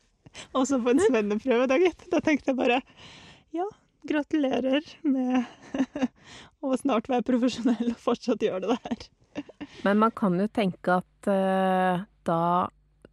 [0.58, 2.06] Også på en svenneprøve, da, gitt.
[2.12, 2.80] Da tenkte jeg bare
[3.56, 3.66] ja,
[4.08, 5.44] gratulerer med
[6.64, 9.08] å snart være profesjonell og fortsatt gjøre det der.
[9.86, 12.42] Men man kan jo tenke at uh, da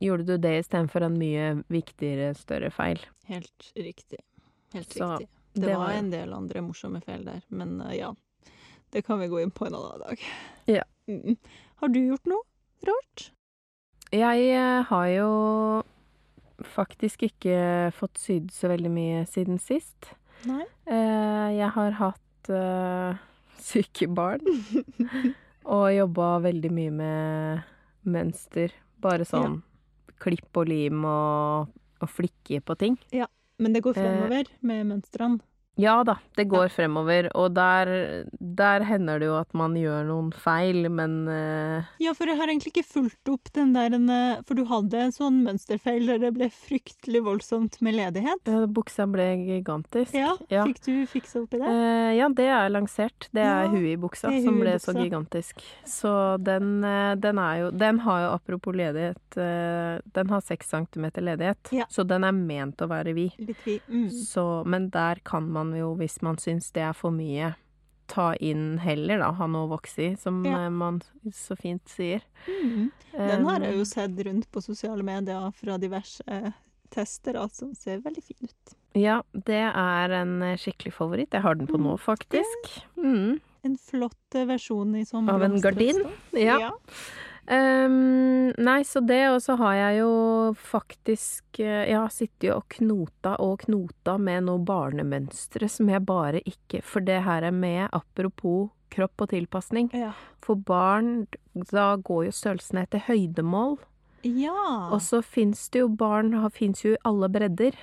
[0.01, 2.99] gjorde du det istedenfor en mye viktigere, større feil.
[3.30, 4.20] Helt riktig.
[4.74, 5.30] Helt Så riktig.
[5.55, 8.11] Det, det var var- en del andre morsomme feil der, men uh, ja.
[8.93, 10.22] Det kan vi gå inn på en annen dag.
[10.72, 10.84] Ja.
[11.09, 11.36] Mm.
[11.82, 13.30] Har du gjort noe rart?
[14.16, 15.30] Jeg eh, har jo
[16.64, 20.12] faktisk ikke fått sydd så veldig mye siden sist.
[20.47, 20.64] Nei.
[20.88, 23.18] Eh, jeg har hatt eh,
[23.60, 24.41] syke barn
[25.76, 27.64] og jobba veldig mye med
[28.06, 28.72] mønster.
[29.01, 29.62] Bare sånn
[30.22, 32.95] klipp og lim og, og flikke på ting.
[33.12, 33.28] Ja,
[33.60, 34.01] Men det går Eh.
[34.03, 35.39] fremover med mønstrene.
[35.78, 37.90] Ja da, det går fremover, og der,
[38.40, 41.84] der hender det jo at man gjør noen feil, men uh...
[42.00, 45.02] Ja, for jeg har egentlig ikke fulgt opp den der en, eh, For du hadde
[45.04, 48.40] en sånn mønsterfeil der det ble fryktelig voldsomt med ledighet.
[48.48, 50.16] ja, buksa ble gigantisk.
[50.16, 50.64] Ja, Ja.
[50.70, 51.68] fikk du fiksa opp i det?
[51.68, 53.28] Uh, ja, det er lansert.
[53.36, 54.94] Det er Ja, huet i buksa som ble buksa.
[54.94, 55.66] så gigantisk.
[55.86, 56.14] Så
[56.44, 56.82] den,
[57.20, 61.86] den er jo Den har jo apropos ledighet uh, Den har seks centimeter ledighet, Ja.
[61.92, 63.36] så den er ment å være vid.
[63.40, 63.82] Litt vid.
[63.92, 64.10] Mm.
[64.10, 67.55] Så, men der kan man jo, hvis man syns det er for mye,
[68.07, 69.32] ta inn heller, da.
[69.34, 70.66] Ha noe å vokse i, som Ja.
[70.66, 71.01] eh, man
[71.34, 72.22] så fint sier.
[72.45, 72.91] Mm.
[73.18, 76.22] Den har jeg Um, jo sett rundt på sosiale medier fra diverse
[76.91, 78.76] tester, som ser veldig fin ut.
[78.95, 81.32] Ja, det er en eh, skikkelig favoritt.
[81.34, 82.70] Jeg har den på nå, faktisk.
[82.97, 83.39] Mm.
[83.66, 86.03] En flott eh, versjon i sånn Av en gardin?
[86.32, 86.59] Ja.
[86.59, 86.72] Ja.
[87.48, 90.14] Ehm, nei, så det, og så har jeg jo
[90.58, 96.41] faktisk eh, Jeg har sittet og knota og knota med noe barnemønstre som jeg bare
[96.41, 99.89] ikke For det her er med apropos kropp og tilpasning.
[99.93, 100.14] Ja.
[100.46, 101.28] For barn,
[101.70, 103.78] da går jo størrelsen etter høydemål.
[104.24, 104.56] ja.
[104.93, 107.76] Og så fins det jo barn fins jo i alle bredder.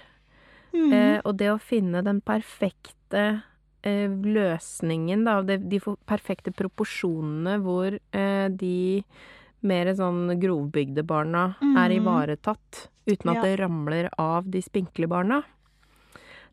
[0.72, 0.92] Mm.
[0.92, 3.42] Eh, og det å finne den perfekte
[3.84, 9.12] eh, løsningen, da, de, de perfekte proporsjonene hvor eh, de
[9.62, 11.96] mer sånn grovbygde barna er Mhm.
[12.00, 13.42] ivaretatt, uten at Ja.
[13.42, 15.42] det ramler av de spinkle barna,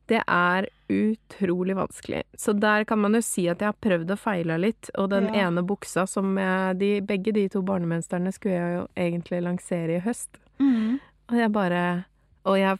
[0.08, 2.24] det er utrolig vanskelig.
[2.36, 5.26] Så der kan man jo si at jeg har prøvd og feila litt, og den
[5.34, 5.48] Ja.
[5.50, 10.00] ene buksa som jeg de, Begge de to barnemønstrene skulle jeg jo egentlig lansere i
[10.00, 10.30] høst.
[10.60, 11.00] Mm.
[11.30, 12.06] Og jeg bare
[12.46, 12.80] Og jeg,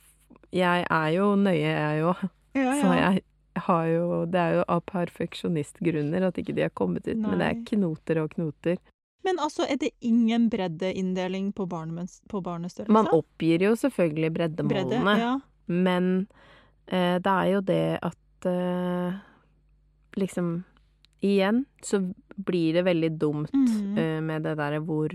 [0.54, 2.30] jeg er jo nøye, jeg òg.
[2.56, 3.22] Ja, Så jeg
[3.58, 7.48] har jo Det er jo av perfeksjonistgrunner at ikke de har kommet ut, men det
[7.48, 8.78] er knoter og knoter.
[9.24, 12.92] Men altså, er det ingen breddeinndeling på, barnemøns- på barnestørrelse?
[12.94, 15.40] Man oppgir jo selvfølgelig Bredde, breddemålene, ja.
[15.68, 16.28] men
[16.88, 19.14] eh, det er jo det at eh,
[20.16, 20.64] liksom
[21.22, 22.00] Igjen så
[22.38, 23.98] blir det veldig dumt Mhm.
[23.98, 25.10] eh, med det derre hvor,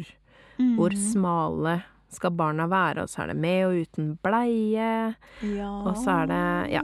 [0.58, 0.76] Mm.
[0.76, 5.14] hvor smale skal barna være, og så er det med og uten bleie.
[5.42, 5.70] ja.
[5.70, 6.82] og så er det- ja.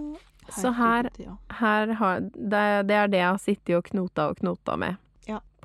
[0.48, 1.10] Så her-
[1.52, 4.96] Her har, det, det er det jeg har sittet og knota og knota med.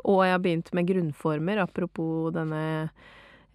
[0.06, 0.12] Ja.
[0.12, 2.66] Og jeg har begynt med grunnformer, apropos denne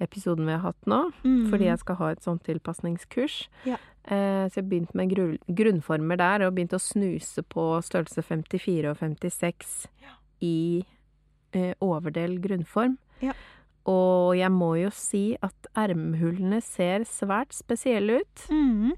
[0.00, 1.10] episoden vi har hatt nå.
[1.22, 1.50] Mm.
[1.52, 3.42] Fordi jeg skal ha et sånt tilpasningskurs.
[3.68, 3.76] Ja.
[4.04, 8.24] Eh, så jeg har begynt med grunn, grunnformer der, og begynt å snuse på størrelse
[8.24, 9.76] 54 og 56
[10.46, 10.82] i
[11.54, 12.96] eh, overdel grunnform.
[13.22, 13.36] Ja.
[13.90, 18.48] Og jeg må jo si at ermhullene ser svært spesielle ut.
[18.52, 18.96] Mm.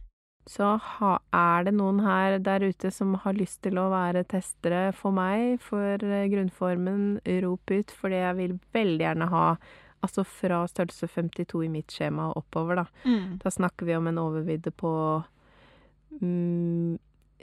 [0.51, 4.89] Så ha, er det noen her der ute som har lyst til å være testere
[4.97, 9.47] for meg for eh, grunnformen, rop ut, for jeg vil veldig gjerne ha
[10.03, 12.87] Altså fra størrelse 52 i mitt skjema og oppover, da.
[13.07, 13.37] Mm.
[13.39, 14.91] Da snakker vi om en overvidde på
[16.19, 16.97] mm,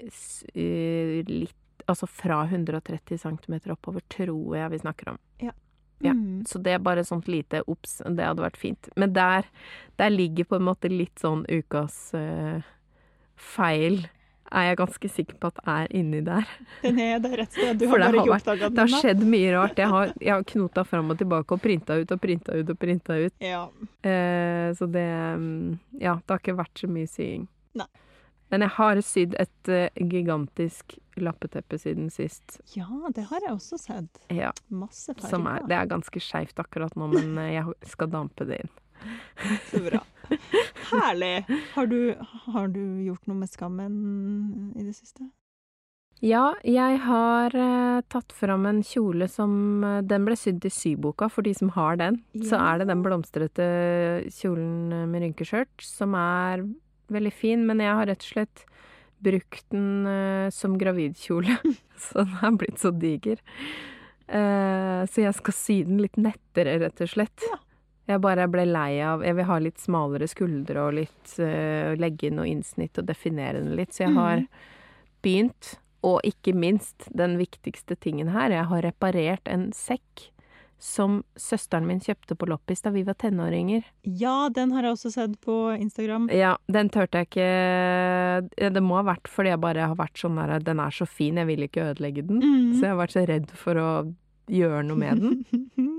[0.04, 1.56] eh, litt
[1.89, 5.22] Altså fra 130 cm oppover, tror jeg vi snakker om.
[6.04, 6.12] Ja.
[6.14, 6.43] Mm.
[6.45, 8.89] Så det er bare sånt lite obs, det hadde vært fint.
[8.95, 9.47] Men der,
[9.97, 12.68] der ligger på en måte litt sånn ukas eh,
[13.39, 14.01] feil,
[14.49, 16.47] er jeg ganske sikker på at er inni der.
[16.83, 17.77] Den er der rett sted.
[17.77, 19.77] Du har bare ikke oppdaga den Det har skjedd mye rart.
[19.77, 22.79] Jeg har, jeg har knota fram og tilbake og printa ut og printa ut og
[22.81, 23.35] printa ut.
[23.43, 23.63] Ja.
[24.01, 25.07] Eh, så det
[25.39, 27.45] mm, Ja, det har ikke vært så mye sying.
[27.77, 27.89] Nei.
[28.49, 32.59] Men jeg har sydd et uh, gigantisk lappeteppe siden sist.
[32.73, 34.21] ja, det har jeg også sett.
[34.33, 35.45] Ja, Masse farger.
[35.51, 38.71] er, det er ganske skeivt akkurat nå, men eh, jeg skal dampe det inn.
[39.72, 40.04] Så bra.
[40.91, 41.45] Herlig.
[41.74, 42.16] Har du,
[42.54, 45.30] har du gjort noe med skammen i det siste?
[46.20, 51.30] Ja, jeg har eh, tatt fram en kjole som eh, Den ble sydd i syboka,
[51.32, 52.20] for de som har den.
[52.43, 53.68] Så er det den blomstrete
[54.36, 56.66] kjolen eh, med rynkeskjørt, som er
[57.10, 58.66] veldig fin, men jeg har rett og slett
[59.20, 61.58] brukt den uh, som gravidkjole.
[62.06, 63.41] så den er blitt så diger.
[64.30, 67.47] Uh, så jeg skal sy den litt nettere, rett og slett.
[67.50, 67.58] Ja.
[68.10, 72.30] Jeg bare ble lei av Jeg vil ha litt smalere skuldre og litt uh, legge
[72.30, 73.93] inn noe innsnitt og definere den litt.
[73.93, 74.49] Så jeg har mm.
[75.26, 80.30] begynt, og ikke minst den viktigste tingen her, jeg har reparert en sekk
[80.80, 83.84] som søsteren min kjøpte på loppis da vi var tenåringer.
[84.07, 86.30] Ja, den har jeg også sett på Instagram.
[86.32, 90.39] Ja, den turte jeg ikke Det må ha vært fordi jeg bare har vært sånn
[90.39, 92.39] der Den er så fin, jeg vil ikke ødelegge den.
[92.39, 92.74] Mm.
[92.78, 93.89] Så jeg har vært så redd for å
[94.49, 95.89] gjøre noe med den.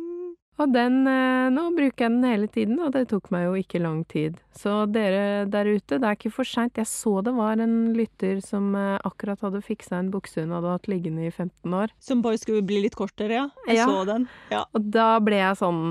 [0.60, 3.80] Og den eh, Nå bruker jeg den hele tiden, og det tok meg jo ikke
[3.82, 4.36] lang tid.
[4.56, 6.76] Så dere der ute, det er ikke for seint.
[6.76, 10.76] Jeg så det var en lytter som eh, akkurat hadde fiksa en bukse hun hadde
[10.76, 11.94] hatt liggende i 15 år.
[12.02, 13.48] Som bare skulle bli litt kortere, ja.
[13.70, 13.88] Jeg ja.
[13.88, 14.28] så den.
[14.52, 14.66] Ja.
[14.76, 15.84] Og da ble jeg sånn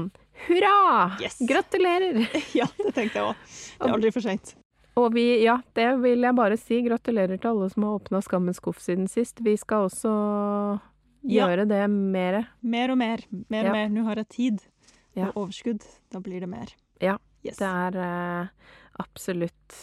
[0.46, 1.18] Hurra!
[1.20, 1.36] Yes.
[1.44, 2.22] Gratulerer!
[2.60, 3.46] ja, det tenkte jeg òg.
[3.76, 4.54] Det er aldri for seint.
[5.00, 6.80] Og vi, ja, det vil jeg bare si.
[6.86, 9.42] Gratulerer til alle som har åpna Skammens skuff siden sist.
[9.44, 10.14] Vi skal også
[11.28, 12.42] Gjøre det mer.
[12.62, 13.24] Mer og mer.
[13.52, 13.90] Mer og mer.
[13.92, 14.62] Nå har jeg tid
[15.20, 15.84] og overskudd.
[16.14, 16.72] Da blir det mer.
[17.04, 17.18] Ja.
[17.44, 17.58] Yes.
[17.60, 19.78] Det er uh, absolutt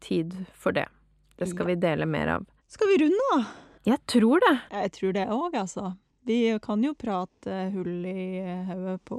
[0.00, 0.86] tid for det.
[1.36, 2.46] Det skal vi dele mer av.
[2.72, 3.42] Skal vi runde, da?
[3.84, 4.54] Jeg tror det.
[4.70, 5.92] Jeg tror det òg, altså.
[6.28, 9.18] Vi kan jo prate hull i hodet på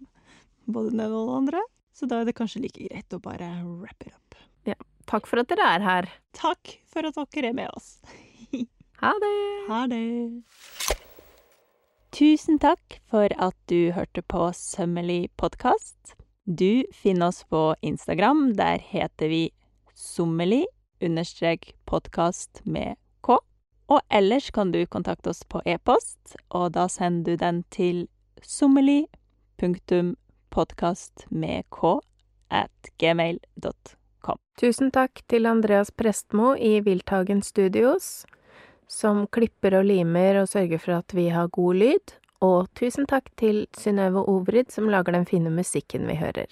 [0.74, 1.64] både den ene og den andre.
[1.96, 4.38] Så da er det kanskje like greit å bare wrap it up.
[4.68, 4.76] Ja.
[5.08, 6.10] Takk for at dere er her.
[6.36, 7.96] Takk for at dere er med oss.
[9.00, 9.72] Ha det.
[9.72, 10.42] Ha det.
[12.10, 16.16] Tusen takk for at du hørte på Sømmelig podkast.
[16.44, 18.56] Du finner oss på Instagram.
[18.58, 19.52] Der heter vi
[19.94, 20.64] sommelig
[20.98, 23.36] understrek podkast med k.
[23.86, 28.08] Og ellers kan du kontakte oss på e-post, og da sender du den til
[28.42, 29.04] sommelig
[29.62, 30.16] punktum
[30.50, 32.00] podkast med k
[32.50, 34.42] at gmail.com.
[34.58, 38.26] Tusen takk til Andreas Prestmo i Wildtagen Studios
[38.88, 42.16] som klipper og limer og sørger for at vi har god lyd.
[42.44, 46.46] Og tusen takk til Synnøve Obrid, som lager den fine musikken vi hører.